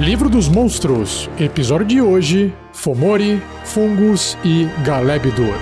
Livro 0.00 0.30
dos 0.30 0.48
Monstros, 0.48 1.28
episódio 1.38 1.86
de 1.86 2.00
hoje: 2.00 2.54
Fomori, 2.72 3.38
Fungus 3.66 4.34
e 4.42 4.64
Galebdor. 4.82 5.54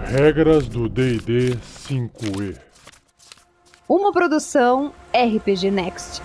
Regras 0.00 0.66
do 0.66 0.88
DD 0.88 1.58
5E. 1.86 2.56
Uma 3.86 4.10
produção 4.14 4.94
RPG 5.12 5.70
Next. 5.70 6.22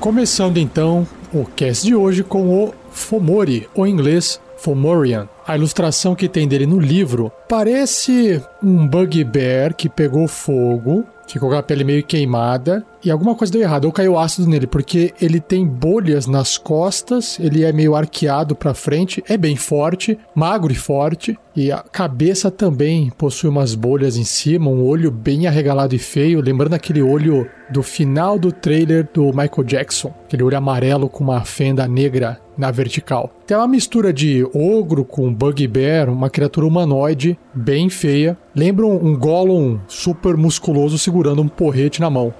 Começando 0.00 0.56
então 0.56 1.06
o 1.34 1.44
cast 1.44 1.84
de 1.84 1.94
hoje 1.94 2.24
com 2.24 2.64
o 2.64 2.74
Fomori, 2.90 3.68
ou 3.74 3.86
em 3.86 3.90
inglês 3.90 4.40
Fomorian. 4.56 5.28
A 5.46 5.56
ilustração 5.56 6.14
que 6.14 6.26
tem 6.26 6.48
dele 6.48 6.64
no 6.64 6.80
livro 6.80 7.30
parece 7.46 8.42
um 8.62 8.88
bugbear 8.88 9.74
que 9.74 9.90
pegou 9.90 10.26
fogo, 10.26 11.04
ficou 11.28 11.50
com 11.50 11.54
a 11.54 11.62
pele 11.62 11.84
meio 11.84 12.02
queimada 12.02 12.82
e 13.04 13.10
alguma 13.10 13.34
coisa 13.34 13.52
deu 13.52 13.60
errado, 13.60 13.84
ou 13.84 13.92
caiu 13.92 14.18
ácido 14.18 14.48
nele, 14.48 14.66
porque 14.66 15.12
ele 15.20 15.38
tem 15.38 15.66
bolhas 15.66 16.26
nas 16.26 16.56
costas, 16.56 17.38
ele 17.38 17.62
é 17.62 17.72
meio 17.72 17.94
arqueado 17.94 18.56
para 18.56 18.72
frente, 18.72 19.22
é 19.28 19.36
bem 19.36 19.54
forte, 19.54 20.18
magro 20.34 20.72
e 20.72 20.76
forte, 20.76 21.38
e 21.54 21.70
a 21.70 21.82
cabeça 21.82 22.50
também 22.50 23.10
possui 23.10 23.50
umas 23.50 23.74
bolhas 23.74 24.16
em 24.16 24.24
cima, 24.24 24.70
um 24.70 24.82
olho 24.82 25.10
bem 25.10 25.46
arregalado 25.46 25.94
e 25.94 25.98
feio, 25.98 26.40
lembrando 26.40 26.72
aquele 26.72 27.02
olho 27.02 27.46
do 27.68 27.82
final 27.82 28.38
do 28.38 28.50
trailer 28.50 29.06
do 29.12 29.26
Michael 29.26 29.64
Jackson, 29.64 30.14
aquele 30.24 30.42
olho 30.42 30.56
amarelo 30.56 31.08
com 31.08 31.22
uma 31.22 31.44
fenda 31.44 31.86
negra 31.86 32.40
na 32.56 32.70
vertical. 32.70 33.30
Tem 33.46 33.56
uma 33.56 33.68
mistura 33.68 34.12
de 34.12 34.44
ogro 34.54 35.04
com 35.04 35.32
bugbear, 35.32 36.08
uma 36.08 36.30
criatura 36.30 36.66
humanoide 36.66 37.38
bem 37.54 37.88
feia. 37.88 38.36
Lembra 38.54 38.86
um 38.86 39.16
Gollum 39.16 39.78
super 39.88 40.36
musculoso 40.36 40.98
segurando 40.98 41.42
um 41.42 41.48
porrete 41.48 42.00
na 42.00 42.10
mão. 42.10 42.32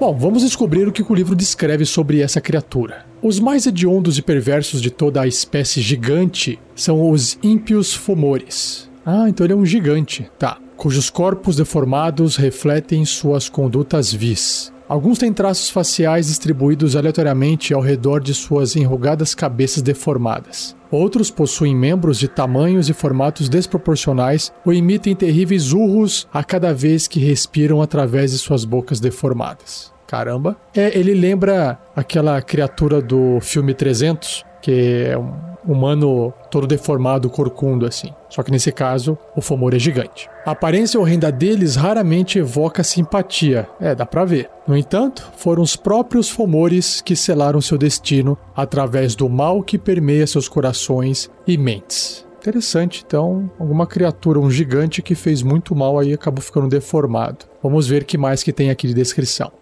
Bom, 0.00 0.16
vamos 0.16 0.42
descobrir 0.42 0.86
o 0.86 0.92
que 0.92 1.02
o 1.02 1.14
livro 1.14 1.34
descreve 1.34 1.84
sobre 1.84 2.20
essa 2.20 2.40
criatura. 2.40 3.04
Os 3.20 3.40
mais 3.40 3.66
hediondos 3.66 4.16
e 4.16 4.22
perversos 4.22 4.80
de 4.80 4.92
toda 4.92 5.20
a 5.20 5.26
espécie 5.26 5.80
gigante 5.80 6.56
são 6.76 7.10
os 7.10 7.36
ímpios 7.42 7.92
fomores. 7.92 8.88
Ah, 9.04 9.28
então 9.28 9.44
ele 9.44 9.54
é 9.54 9.56
um 9.56 9.66
gigante, 9.66 10.30
tá. 10.38 10.58
Cujos 10.76 11.10
corpos 11.10 11.56
deformados 11.56 12.36
refletem 12.36 13.04
suas 13.04 13.48
condutas 13.48 14.12
vis. 14.12 14.72
Alguns 14.88 15.18
têm 15.18 15.32
traços 15.32 15.68
faciais 15.68 16.28
distribuídos 16.28 16.96
aleatoriamente 16.96 17.74
ao 17.74 17.80
redor 17.82 18.20
de 18.20 18.32
suas 18.32 18.74
enrugadas 18.74 19.34
cabeças 19.34 19.82
deformadas. 19.82 20.74
Outros 20.90 21.30
possuem 21.30 21.76
membros 21.76 22.18
de 22.18 22.26
tamanhos 22.26 22.88
e 22.88 22.94
formatos 22.94 23.50
desproporcionais 23.50 24.50
ou 24.64 24.72
emitem 24.72 25.14
terríveis 25.14 25.72
urros 25.72 26.26
a 26.32 26.42
cada 26.42 26.72
vez 26.72 27.06
que 27.06 27.20
respiram 27.20 27.82
através 27.82 28.30
de 28.30 28.38
suas 28.38 28.64
bocas 28.64 28.98
deformadas. 28.98 29.92
Caramba. 30.06 30.56
É, 30.74 30.98
ele 30.98 31.12
lembra 31.12 31.78
aquela 31.94 32.40
criatura 32.40 33.02
do 33.02 33.38
filme 33.42 33.74
300, 33.74 34.42
que 34.62 35.04
é 35.10 35.18
um 35.18 35.47
humano 35.68 36.32
todo 36.50 36.66
deformado, 36.66 37.28
corcundo 37.28 37.86
assim. 37.86 38.12
Só 38.28 38.42
que 38.42 38.50
nesse 38.50 38.72
caso, 38.72 39.16
o 39.36 39.42
Fomor 39.42 39.74
é 39.74 39.78
gigante. 39.78 40.28
A 40.44 40.52
aparência 40.52 40.98
horrenda 40.98 41.30
deles 41.30 41.76
raramente 41.76 42.38
evoca 42.38 42.82
simpatia. 42.82 43.68
É, 43.78 43.94
dá 43.94 44.06
pra 44.06 44.24
ver. 44.24 44.48
No 44.66 44.76
entanto, 44.76 45.30
foram 45.36 45.62
os 45.62 45.76
próprios 45.76 46.30
Fomores 46.30 47.00
que 47.00 47.14
selaram 47.14 47.60
seu 47.60 47.76
destino 47.76 48.36
através 48.56 49.14
do 49.14 49.28
mal 49.28 49.62
que 49.62 49.76
permeia 49.78 50.26
seus 50.26 50.48
corações 50.48 51.30
e 51.46 51.58
mentes. 51.58 52.26
Interessante, 52.38 53.04
então, 53.06 53.50
alguma 53.58 53.86
criatura, 53.86 54.38
um 54.38 54.50
gigante 54.50 55.02
que 55.02 55.14
fez 55.14 55.42
muito 55.42 55.74
mal 55.74 55.98
aí 55.98 56.14
acabou 56.14 56.40
ficando 56.40 56.68
deformado. 56.68 57.44
Vamos 57.62 57.86
ver 57.86 58.04
que 58.04 58.16
mais 58.16 58.42
que 58.42 58.52
tem 58.52 58.70
aqui 58.70 58.86
de 58.86 58.94
descrição. 58.94 59.52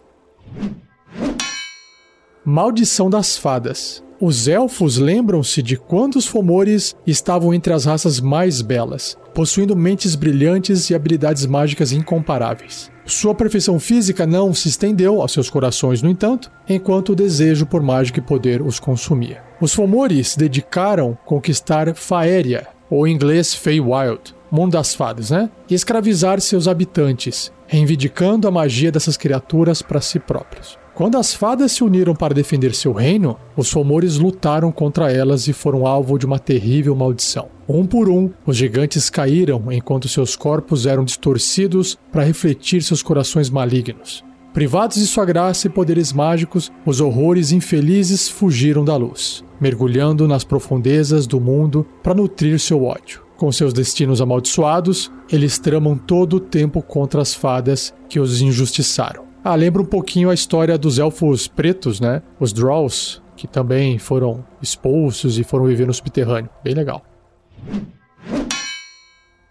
Maldição 2.45 3.11
das 3.11 3.37
Fadas. 3.37 4.06
Os 4.19 4.49
elfos 4.49 4.97
lembram-se 4.97 5.63
de 5.63 5.77
quando 5.77 6.17
os 6.17 6.27
Fomores 6.27 6.97
estavam 7.07 7.53
entre 7.53 7.75
as 7.75 7.85
raças 7.85 8.19
mais 8.19 8.63
belas, 8.63 9.15
possuindo 9.35 9.77
mentes 9.77 10.15
brilhantes 10.15 10.89
e 10.89 10.95
habilidades 10.95 11.45
mágicas 11.45 11.93
incomparáveis. 11.93 12.91
Sua 13.05 13.35
perfeição 13.35 13.79
física 13.79 14.27
não 14.27 14.55
se 14.55 14.69
estendeu 14.69 15.21
aos 15.21 15.33
seus 15.33 15.51
corações, 15.51 16.01
no 16.01 16.09
entanto, 16.09 16.51
enquanto 16.67 17.11
o 17.11 17.15
desejo 17.15 17.67
por 17.67 17.83
mágica 17.83 18.19
e 18.19 18.23
poder 18.23 18.63
os 18.63 18.81
consumia. 18.81 19.43
Os 19.61 19.75
Fomores 19.75 20.35
dedicaram 20.35 21.13
a 21.13 21.27
conquistar 21.27 21.95
Faéria, 21.95 22.69
ou 22.89 23.07
em 23.07 23.15
inglês 23.15 23.55
Feywild, 23.55 24.35
mundo 24.51 24.73
das 24.73 24.95
fadas, 24.95 25.31
né? 25.31 25.51
E 25.69 25.75
escravizar 25.75 26.41
seus 26.41 26.67
habitantes, 26.67 27.53
reivindicando 27.67 28.49
a 28.49 28.51
magia 28.51 28.91
dessas 28.91 29.19
criaturas 29.19 29.83
para 29.83 30.01
si 30.01 30.19
próprios. 30.19 30.79
Quando 30.97 31.19
as 31.19 31.35
fadas 31.35 31.73
se 31.73 31.85
uniram 31.85 32.15
para 32.15 32.33
defender 32.33 32.75
seu 32.75 32.91
reino, 32.91 33.37
os 33.55 33.71
Fomores 33.71 34.17
lutaram 34.17 34.73
contra 34.73 35.13
elas 35.13 35.47
e 35.47 35.53
foram 35.53 35.87
alvo 35.87 36.19
de 36.19 36.25
uma 36.25 36.39
terrível 36.39 36.97
maldição. 36.97 37.49
Um 37.69 37.85
por 37.85 38.09
um, 38.09 38.31
os 38.47 38.57
gigantes 38.57 39.11
caíram 39.11 39.71
enquanto 39.71 40.09
seus 40.09 40.35
corpos 40.35 40.87
eram 40.87 41.05
distorcidos 41.05 41.99
para 42.11 42.25
refletir 42.25 42.83
seus 42.83 43.03
corações 43.03 43.51
malignos. 43.51 44.25
Privados 44.55 44.97
de 44.97 45.07
sua 45.07 45.27
graça 45.27 45.67
e 45.67 45.71
poderes 45.71 46.15
mágicos, 46.15 46.73
os 46.87 46.99
horrores 46.99 47.53
infelizes 47.53 48.27
fugiram 48.27 48.83
da 48.83 48.97
luz, 48.97 49.45
mergulhando 49.61 50.27
nas 50.27 50.45
profundezas 50.45 51.27
do 51.27 51.39
mundo 51.39 51.87
para 52.03 52.15
nutrir 52.15 52.59
seu 52.59 52.85
ódio. 52.85 53.21
Com 53.37 53.53
seus 53.53 53.75
destinos 53.75 54.23
amaldiçoados, 54.23 55.13
eles 55.31 55.59
tramam 55.59 55.95
todo 55.95 56.37
o 56.37 56.41
tempo 56.41 56.81
contra 56.81 57.21
as 57.21 57.35
fadas 57.35 57.93
que 58.09 58.19
os 58.19 58.41
injustiçaram. 58.41 59.26
Ah, 59.49 59.55
lembra 59.55 59.81
um 59.81 59.85
pouquinho 59.87 60.29
a 60.29 60.35
história 60.35 60.77
dos 60.77 60.99
elfos 60.99 61.47
pretos, 61.47 62.01
né? 62.01 62.21
Os 62.41 62.53
Draws, 62.53 63.23
que 63.37 63.47
também 63.47 63.97
foram 63.97 64.45
expulsos 64.61 65.39
e 65.39 65.45
foram 65.45 65.67
viver 65.67 65.87
no 65.87 65.95
subterrâneo. 65.95 66.51
Bem 66.65 66.75
legal. 66.75 67.01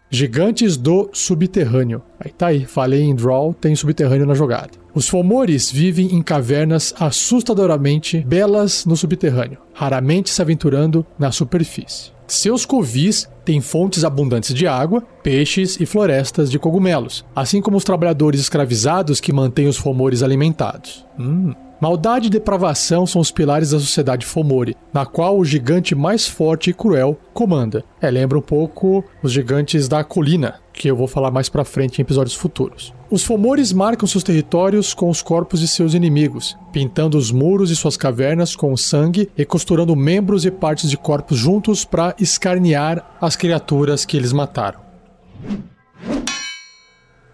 Gigantes 0.10 0.76
do 0.76 1.10
subterrâneo. 1.14 2.02
Aí 2.20 2.30
tá 2.30 2.48
aí, 2.48 2.66
falei 2.66 3.04
em 3.04 3.16
Draw, 3.16 3.54
tem 3.54 3.74
subterrâneo 3.74 4.26
na 4.26 4.34
jogada. 4.34 4.72
Os 4.94 5.08
Fomores 5.08 5.72
vivem 5.72 6.14
em 6.14 6.22
cavernas 6.22 6.94
assustadoramente 7.00 8.20
belas 8.20 8.86
no 8.86 8.98
subterrâneo, 8.98 9.60
raramente 9.74 10.30
se 10.30 10.42
aventurando 10.42 11.06
na 11.18 11.32
superfície. 11.32 12.12
Seus 12.28 12.66
covis 12.66 13.30
têm 13.46 13.62
fontes 13.62 14.04
abundantes 14.04 14.54
de 14.54 14.68
água, 14.68 15.04
peixes 15.24 15.80
e 15.80 15.86
florestas 15.86 16.50
de 16.52 16.60
cogumelos, 16.60 17.24
assim 17.36 17.62
como 17.62 17.78
os 17.78 17.84
trabalhadores 17.84 18.42
escravizados 18.42 19.22
que 19.22 19.32
mantêm 19.32 19.68
os 19.68 19.78
fomores 19.78 20.24
alimentados. 20.24 21.06
Hum. 21.18 21.54
Maldade 21.86 22.26
e 22.26 22.30
depravação 22.32 23.06
são 23.06 23.22
os 23.22 23.30
pilares 23.30 23.70
da 23.70 23.80
sociedade 23.80 24.26
Fomori, 24.26 24.76
na 24.92 25.06
qual 25.06 25.38
o 25.38 25.46
gigante 25.46 25.94
mais 25.94 26.28
forte 26.28 26.72
e 26.72 26.74
cruel 26.74 27.16
comanda. 27.32 27.84
É, 28.02 28.10
lembra 28.10 28.40
um 28.40 28.42
pouco 28.42 29.06
os 29.22 29.32
gigantes 29.32 29.88
da 29.88 30.04
colina, 30.04 30.56
que 30.74 30.88
eu 30.88 30.96
vou 30.96 31.08
falar 31.08 31.30
mais 31.30 31.48
pra 31.48 31.64
frente 31.64 32.00
em 32.00 32.02
episódios 32.02 32.34
futuros. 32.34 32.92
Os 33.08 33.24
Fomores 33.24 33.72
marcam 33.72 34.08
seus 34.08 34.24
territórios 34.24 34.96
com 34.96 35.12
os 35.12 35.22
corpos 35.22 35.60
de 35.60 35.68
seus 35.68 35.94
inimigos, 35.94 36.58
pintando 36.74 37.20
os 37.20 37.30
muros 37.30 37.70
de 37.70 37.76
suas 37.76 37.96
cavernas 37.96 38.56
com 38.56 38.76
sangue 38.76 39.30
e 39.38 39.46
costurando 39.46 39.96
membros 39.96 40.44
e 40.44 40.50
partes 40.50 40.90
de 40.90 40.98
corpos 40.98 41.38
juntos 41.38 41.86
para 41.86 42.16
escarnear 42.20 43.16
as 43.22 43.36
criaturas 43.36 44.06
que 44.06 44.18
eles 44.18 44.34
mataram. 44.34 44.80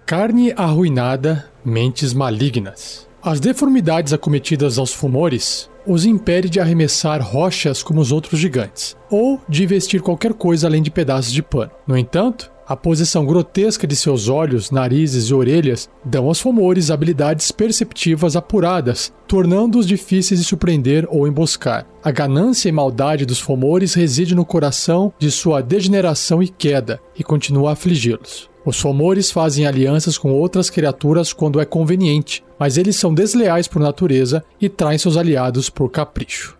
Carne 0.06 0.54
arruinada, 0.58 1.50
mentes 1.64 2.14
malignas. 2.14 3.10
As 3.24 3.40
deformidades 3.40 4.14
acometidas 4.14 4.80
aos 4.80 4.92
fumores 4.92 5.70
os 5.86 6.06
impede 6.06 6.50
de 6.50 6.60
arremessar 6.60 7.22
rochas 7.22 7.84
como 7.84 8.02
os 8.02 8.12
outros 8.12 8.40
gigantes, 8.40 8.98
ou 9.12 9.40
de 9.48 9.64
vestir 9.68 10.02
qualquer 10.02 10.34
coisa 10.34 10.66
além 10.66 10.82
de 10.82 10.90
pedaços 10.90 11.32
de 11.32 11.44
pano. 11.44 11.70
No 11.86 11.96
entanto, 11.96 12.52
a 12.68 12.76
posição 12.76 13.24
grotesca 13.24 13.86
de 13.86 13.96
seus 13.96 14.28
olhos, 14.28 14.72
narizes 14.72 15.26
e 15.26 15.34
orelhas 15.36 15.88
dão 16.04 16.26
aos 16.26 16.40
fomores 16.40 16.90
habilidades 16.90 17.52
perceptivas 17.52 18.36
apuradas, 18.36 19.14
tornando-os 19.28 19.86
difíceis 19.86 20.40
de 20.40 20.46
surpreender 20.46 21.08
ou 21.08 21.28
emboscar. 21.28 21.86
A 22.04 22.10
ganância 22.10 22.70
e 22.70 22.72
maldade 22.72 23.26
dos 23.26 23.40
fomores 23.40 23.94
reside 23.94 24.34
no 24.34 24.46
coração 24.46 25.14
de 25.20 25.30
sua 25.30 25.62
degeneração 25.62 26.42
e 26.42 26.48
queda, 26.48 27.00
e 27.16 27.24
continua 27.24 27.70
a 27.70 27.74
afligi-los. 27.74 28.51
Os 28.64 28.80
Fomores 28.80 29.32
fazem 29.32 29.66
alianças 29.66 30.18
com 30.18 30.32
outras 30.32 30.70
criaturas 30.70 31.34
quando 31.34 31.60
é 31.60 31.66
conveniente, 31.66 32.44
mas 32.60 32.78
eles 32.78 32.96
são 32.96 33.14
desleais 33.14 33.68
por 33.68 33.82
natureza 33.82 34.44
e 34.60 34.70
traem 34.70 35.00
seus 35.00 35.18
aliados 35.18 35.70
por 35.70 35.90
capricho. 35.90 36.58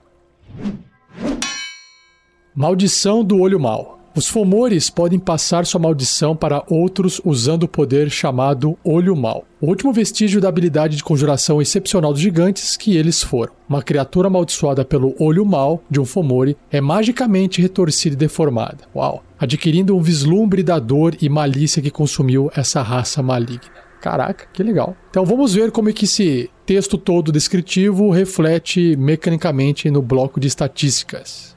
Maldição 2.56 3.24
do 3.24 3.40
Olho 3.40 3.60
Mau. 3.60 4.01
Os 4.14 4.28
Fomores 4.28 4.90
podem 4.90 5.18
passar 5.18 5.66
sua 5.66 5.80
maldição 5.80 6.36
para 6.36 6.66
outros 6.70 7.22
usando 7.24 7.64
o 7.64 7.68
poder 7.68 8.10
chamado 8.10 8.78
Olho 8.84 9.16
Mal, 9.16 9.46
o 9.62 9.68
último 9.68 9.94
vestígio 9.94 10.42
da 10.42 10.50
habilidade 10.50 10.98
de 10.98 11.04
conjuração 11.04 11.62
excepcional 11.62 12.12
dos 12.12 12.22
gigantes 12.22 12.76
que 12.76 12.98
eles 12.98 13.24
foram. 13.24 13.54
Uma 13.70 13.82
criatura 13.82 14.28
amaldiçoada 14.28 14.84
pelo 14.84 15.16
Olho 15.18 15.46
Mal 15.46 15.82
de 15.90 15.98
um 15.98 16.04
Fomori 16.04 16.58
é 16.70 16.82
magicamente 16.82 17.62
retorcida 17.62 18.16
e 18.16 18.18
deformada. 18.18 18.80
Uau! 18.94 19.24
Adquirindo 19.40 19.96
um 19.96 20.02
vislumbre 20.02 20.62
da 20.62 20.78
dor 20.78 21.16
e 21.22 21.30
malícia 21.30 21.82
que 21.82 21.90
consumiu 21.90 22.52
essa 22.54 22.82
raça 22.82 23.24
maligna. 23.24 23.72
Caraca, 24.02 24.46
que 24.52 24.62
legal. 24.62 24.94
Então 25.10 25.26
vamos 25.26 25.54
ver 25.54 25.72
como 25.72 25.88
é 25.88 25.94
que 25.94 26.04
esse 26.04 26.50
texto 26.66 26.98
todo 26.98 27.32
descritivo 27.32 28.10
reflete 28.10 28.94
mecanicamente 28.98 29.90
no 29.90 30.02
bloco 30.02 30.38
de 30.38 30.50
estatísticas. 30.50 31.56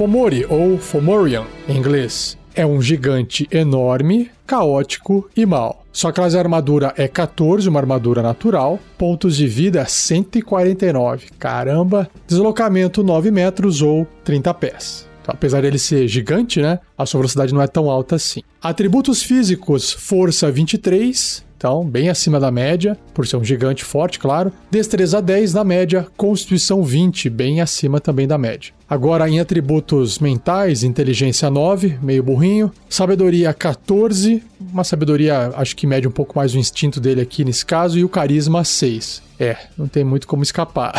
Fomori, 0.00 0.46
ou 0.48 0.78
Fomorian, 0.78 1.44
em 1.68 1.76
inglês, 1.76 2.38
é 2.54 2.64
um 2.64 2.80
gigante 2.80 3.46
enorme, 3.52 4.30
caótico 4.46 5.28
e 5.36 5.44
mau. 5.44 5.84
Sua 5.92 6.10
classe 6.10 6.30
de 6.30 6.38
armadura 6.38 6.94
é 6.96 7.06
14, 7.06 7.68
uma 7.68 7.80
armadura 7.80 8.22
natural. 8.22 8.78
Pontos 8.96 9.36
de 9.36 9.46
vida 9.46 9.84
149. 9.84 11.26
Caramba! 11.38 12.08
Deslocamento 12.26 13.02
9 13.02 13.30
metros 13.30 13.82
ou 13.82 14.06
30 14.24 14.54
pés. 14.54 15.06
Então, 15.20 15.34
apesar 15.34 15.60
dele 15.60 15.78
ser 15.78 16.08
gigante, 16.08 16.62
né? 16.62 16.80
A 16.96 17.04
sua 17.04 17.18
velocidade 17.18 17.52
não 17.52 17.60
é 17.60 17.66
tão 17.66 17.90
alta 17.90 18.16
assim. 18.16 18.40
Atributos 18.62 19.22
físicos: 19.22 19.92
força 19.92 20.50
23, 20.50 21.44
então, 21.60 21.84
bem 21.84 22.08
acima 22.08 22.40
da 22.40 22.50
média, 22.50 22.96
por 23.12 23.26
ser 23.26 23.36
um 23.36 23.44
gigante 23.44 23.84
forte, 23.84 24.18
claro. 24.18 24.50
Destreza 24.70 25.20
10 25.20 25.52
na 25.52 25.62
média, 25.62 26.06
Constituição 26.16 26.82
20, 26.82 27.28
bem 27.28 27.60
acima 27.60 28.00
também 28.00 28.26
da 28.26 28.38
média. 28.38 28.72
Agora, 28.90 29.30
em 29.30 29.38
atributos 29.38 30.18
mentais, 30.18 30.82
inteligência 30.82 31.48
9, 31.48 32.00
meio 32.02 32.24
burrinho. 32.24 32.72
Sabedoria 32.88 33.54
14, 33.54 34.42
uma 34.60 34.82
sabedoria, 34.82 35.52
acho 35.54 35.76
que 35.76 35.86
mede 35.86 36.08
um 36.08 36.10
pouco 36.10 36.36
mais 36.36 36.56
o 36.56 36.58
instinto 36.58 37.00
dele 37.00 37.20
aqui 37.20 37.44
nesse 37.44 37.64
caso. 37.64 37.96
E 37.96 38.02
o 38.04 38.08
carisma 38.08 38.64
6. 38.64 39.22
É, 39.38 39.56
não 39.78 39.86
tem 39.86 40.02
muito 40.02 40.26
como 40.26 40.42
escapar. 40.42 40.92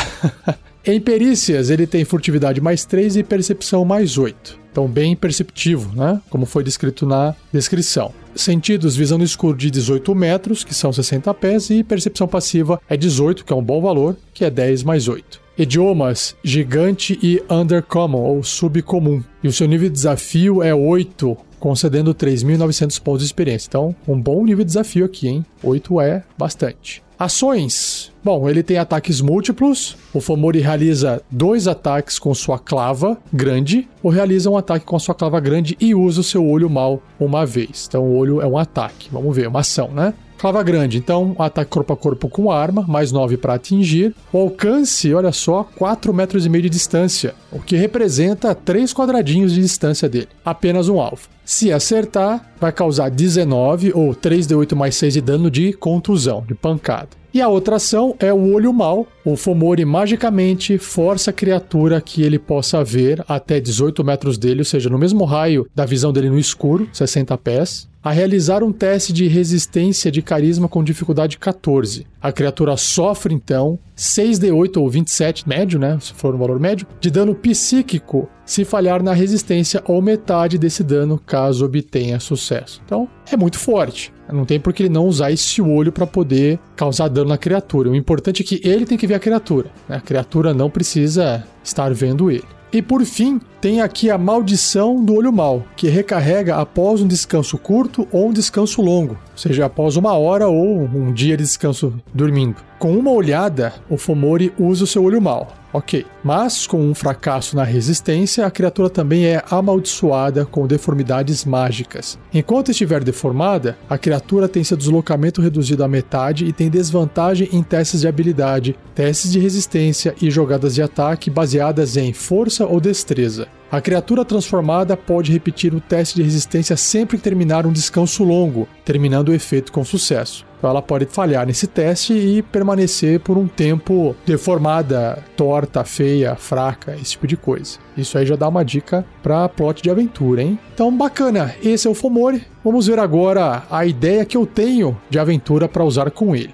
em 0.86 1.02
perícias, 1.02 1.70
ele 1.70 1.86
tem 1.86 2.06
furtividade 2.06 2.62
mais 2.62 2.86
3 2.86 3.18
e 3.18 3.24
percepção 3.24 3.84
mais 3.84 4.18
8. 4.18 4.61
Então, 4.72 4.88
bem 4.88 5.16
perceptivo, 5.16 5.94
né? 5.96 6.22
Como 6.30 6.46
foi 6.46 6.64
descrito 6.64 7.06
na 7.06 7.36
descrição. 7.52 8.14
Sentidos, 8.34 8.96
visão 8.96 9.18
no 9.18 9.24
escuro 9.24 9.58
de 9.58 9.70
18 9.70 10.16
metros, 10.16 10.64
que 10.64 10.74
são 10.74 10.94
60 10.94 11.34
pés, 11.34 11.70
e 11.70 11.84
percepção 11.84 12.28
passiva 12.28 12.82
é 12.90 12.96
18, 12.96 13.44
que 13.44 13.52
é 13.52 13.56
um 13.56 13.64
bom 13.64 13.82
valor, 13.82 14.16
que 14.34 14.46
é 14.46 14.50
10 14.50 14.84
mais 14.84 15.10
8. 15.10 15.42
Idiomas, 15.58 16.36
gigante 16.42 17.20
e 17.22 17.44
undercommon, 17.50 18.20
ou 18.20 18.42
subcomum. 18.42 19.22
E 19.44 19.50
o 19.50 19.54
seu 19.54 19.68
nível 19.68 19.90
de 19.90 19.96
desafio 19.96 20.64
é 20.64 20.74
8, 20.74 21.38
concedendo 21.62 22.14
3.900 22.14 23.02
pontos 23.02 23.22
de 23.22 23.28
experiência. 23.28 23.70
Então, 23.70 23.96
um 24.06 24.20
bom 24.20 24.44
nível 24.44 24.66
de 24.66 24.70
desafio 24.70 25.06
aqui, 25.06 25.30
hein? 25.30 25.46
8 25.64 26.02
é 26.02 26.24
bastante. 26.38 27.02
Ações. 27.18 28.12
Bom, 28.24 28.50
ele 28.50 28.64
tem 28.64 28.80
ataques 28.80 29.22
múltiplos. 29.22 29.96
O 30.12 30.20
Fomori 30.20 30.60
realiza 30.60 31.22
dois 31.30 31.68
ataques 31.68 32.18
com 32.18 32.34
sua 32.34 32.58
clava 32.58 33.16
grande, 33.32 33.88
ou 34.02 34.10
realiza 34.10 34.50
um 34.50 34.58
ataque 34.58 34.86
com 34.86 34.96
a 34.96 35.00
sua 35.00 35.14
clava 35.14 35.40
grande 35.40 35.78
e 35.80 35.94
usa 35.94 36.22
o 36.22 36.24
seu 36.24 36.44
olho 36.44 36.68
mal 36.68 37.00
uma 37.20 37.46
vez. 37.46 37.86
Então, 37.88 38.04
o 38.04 38.18
olho 38.18 38.42
é 38.42 38.48
um 38.48 38.58
ataque. 38.58 39.08
Vamos 39.12 39.36
ver, 39.36 39.48
uma 39.48 39.60
ação, 39.60 39.90
né? 39.90 40.16
Clava 40.42 40.64
grande, 40.64 40.98
então 40.98 41.36
ataque 41.38 41.70
corpo 41.70 41.94
a 41.94 41.96
corpo 41.96 42.28
com 42.28 42.50
arma, 42.52 42.84
mais 42.88 43.12
9 43.12 43.38
para 43.38 43.54
atingir. 43.54 44.16
O 44.34 44.40
alcance, 44.40 45.14
olha 45.14 45.32
só, 45.32 45.64
4 45.76 46.12
metros 46.12 46.48
e 46.48 46.50
meio 46.50 46.64
de 46.64 46.70
distância, 46.72 47.36
o 47.52 47.60
que 47.60 47.76
representa 47.76 48.56
3 48.56 48.92
quadradinhos 48.92 49.54
de 49.54 49.62
distância 49.62 50.10
dele. 50.10 50.30
Apenas 50.44 50.90
um 50.90 51.00
alvo. 51.00 51.30
Se 51.44 51.72
acertar, 51.72 52.54
vai 52.60 52.72
causar 52.72 53.10
19 53.10 53.92
ou 53.94 54.14
3d8 54.14 54.76
mais 54.76 54.96
6 54.96 55.14
de 55.16 55.22
dano 55.22 55.50
de 55.50 55.74
contusão, 55.74 56.46
de 56.48 56.54
pancada. 56.54 57.10
E 57.34 57.42
a 57.42 57.48
outra 57.48 57.78
ação 57.78 58.16
é 58.20 58.34
o 58.34 58.54
olho 58.54 58.74
mal. 58.74 59.08
O 59.24 59.38
Fomori 59.38 59.86
magicamente 59.86 60.78
força 60.78 61.32
a 61.32 61.34
criatura 61.34 62.02
que 62.02 62.22
ele 62.22 62.38
possa 62.38 62.84
ver 62.84 63.24
até 63.28 63.60
18 63.60 64.04
metros 64.04 64.38
dele, 64.38 64.60
ou 64.60 64.66
seja, 64.66 64.90
no 64.90 64.98
mesmo 64.98 65.24
raio 65.24 65.66
da 65.74 65.86
visão 65.86 66.12
dele 66.12 66.30
no 66.30 66.38
escuro, 66.38 66.90
60 66.92 67.38
pés 67.38 67.90
a 68.04 68.12
realizar 68.12 68.64
um 68.64 68.72
teste 68.72 69.14
de 69.14 69.28
resistência 69.28 70.12
de 70.12 70.22
carisma 70.22 70.68
com 70.68 70.84
dificuldade 70.84 71.38
14. 71.38 72.08
A 72.20 72.32
criatura 72.32 72.76
sofre 72.76 73.34
então 73.34 73.78
6d8 74.02 74.78
ou 74.78 74.90
27 74.90 75.48
médio, 75.48 75.80
né, 75.80 75.98
se 76.02 76.12
for 76.14 76.34
um 76.34 76.40
valor 76.40 76.60
médio, 76.60 76.88
de 77.00 77.12
dano 77.12 77.36
psíquico 77.36 78.28
se 78.44 78.66
falhar 78.66 79.04
na 79.04 79.14
resistência 79.14 79.82
ou 79.86 80.02
metade 80.02 80.58
desse 80.58 80.84
dano 80.84 81.22
caso 81.24 81.64
obtenha 81.64 82.20
sucesso. 82.20 82.82
Então, 82.84 83.08
é 83.32 83.38
muito 83.38 83.60
forte. 83.60 84.12
Não 84.32 84.46
tem 84.46 84.60
por 84.60 84.74
que 84.74 84.84
ele 84.84 84.90
não 84.90 85.06
usar 85.06 85.32
esse 85.32 85.62
olho 85.62 85.92
para 85.92 86.08
poder 86.08 86.60
causar 86.76 87.10
dano 87.10 87.30
na 87.30 87.38
criatura. 87.38 87.90
O 87.90 87.96
importante 87.96 88.42
é 88.42 88.46
que 88.46 88.60
ele 88.68 88.86
tem 88.86 88.98
que 88.98 89.06
ver 89.06 89.16
a 89.16 89.20
criatura. 89.20 89.70
Né? 89.88 89.98
A 89.98 90.02
criatura 90.02 90.54
não 90.54 90.70
precisa 90.70 91.44
estar 91.64 91.94
vendo 91.94 92.32
ele. 92.32 92.44
E 92.74 92.82
por 92.82 93.04
fim, 93.04 93.42
tem 93.60 93.82
aqui 93.82 94.10
a 94.10 94.18
maldição 94.18 95.04
do 95.04 95.14
olho 95.16 95.34
mal, 95.34 95.62
que 95.76 95.90
recarrega 95.90 96.56
após 96.56 97.02
um 97.02 97.08
descanso 97.08 97.58
curto 97.58 98.08
ou 98.14 98.30
um 98.30 98.34
descanso 98.34 98.82
longo, 98.82 99.18
seja 99.36 99.66
após 99.66 99.98
uma 99.98 100.14
hora 100.14 100.48
ou 100.48 100.84
um 100.84 101.12
dia 101.12 101.36
de 101.36 101.44
descanso 101.44 101.94
dormindo. 102.14 102.64
Com 102.80 102.98
uma 102.98 103.12
olhada, 103.12 103.74
o 103.90 103.98
Fomori 103.98 104.54
usa 104.58 104.86
o 104.86 104.88
seu 104.88 105.04
olho 105.04 105.22
mal. 105.22 105.54
Ok, 105.74 106.06
mas 106.22 106.68
com 106.68 106.82
um 106.82 106.94
fracasso 106.94 107.56
na 107.56 107.64
resistência, 107.64 108.46
a 108.46 108.52
criatura 108.52 108.90
também 108.90 109.26
é 109.26 109.42
amaldiçoada 109.50 110.46
com 110.46 110.68
deformidades 110.68 111.46
mágicas. 111.46 112.20
Enquanto 112.34 112.72
estiver 112.72 113.02
deformada, 113.04 113.78
a 113.90 113.98
criatura 113.98 114.50
tem 114.50 114.66
seu 114.66 114.76
deslocamento 114.76 115.42
reduzido 115.42 115.84
à 115.84 115.88
metade 115.88 116.46
e 116.46 116.52
tem 116.52 116.70
desvantagem 116.70 117.48
em 117.54 117.64
testes 117.64 118.02
de 118.02 118.08
habilidade, 118.08 118.76
testes 118.94 119.32
de 119.32 119.40
resistência 119.40 120.14
e 120.22 120.30
jogadas 120.30 120.76
de 120.76 120.82
ataque 120.82 121.30
baseadas 121.30 121.96
em 121.96 122.12
força 122.12 122.66
ou 122.66 122.82
destreza. 122.82 123.48
A 123.72 123.80
criatura 123.80 124.26
transformada 124.26 124.98
pode 124.98 125.32
repetir 125.32 125.74
o 125.74 125.80
teste 125.80 126.16
de 126.16 126.24
resistência 126.24 126.76
sempre 126.76 127.16
que 127.16 127.24
terminar 127.24 127.66
um 127.66 127.72
descanso 127.72 128.22
longo, 128.22 128.68
terminando 128.84 129.30
o 129.30 129.34
efeito 129.34 129.72
com 129.72 129.86
sucesso. 129.86 130.46
Então 130.58 130.70
ela 130.70 130.82
pode 130.82 131.06
falhar 131.06 131.48
nesse 131.48 131.68
teste 131.68 132.12
e 132.12 132.42
permanecer 132.42 133.22
por 133.22 133.38
um 133.38 133.48
tempo 133.48 134.14
deformada, 134.26 135.24
torta, 135.38 135.86
feia, 135.86 136.36
fraca, 136.36 136.98
esse 136.98 137.12
tipo 137.12 137.26
de 137.26 137.38
coisa. 137.38 137.80
Isso 137.96 138.18
aí 138.18 138.26
já 138.26 138.36
dá 138.36 138.50
uma 138.50 138.66
dica 138.66 139.06
para 139.24 139.48
plot 139.48 139.82
de 139.82 139.90
aventura, 139.90 140.44
hein? 140.44 140.60
Então 140.74 140.96
bacana, 140.96 141.56
esse 141.64 141.88
é 141.88 141.90
o 141.90 141.96
Fomori. 141.96 142.46
Vamos 142.66 142.88
ver 142.88 143.00
agora 143.00 143.64
a 143.72 143.86
ideia 143.86 144.26
que 144.26 144.36
eu 144.36 144.46
tenho 144.46 145.00
de 145.10 145.18
aventura 145.18 145.70
para 145.70 145.86
usar 145.86 146.12
com 146.12 146.36
ele. 146.36 146.54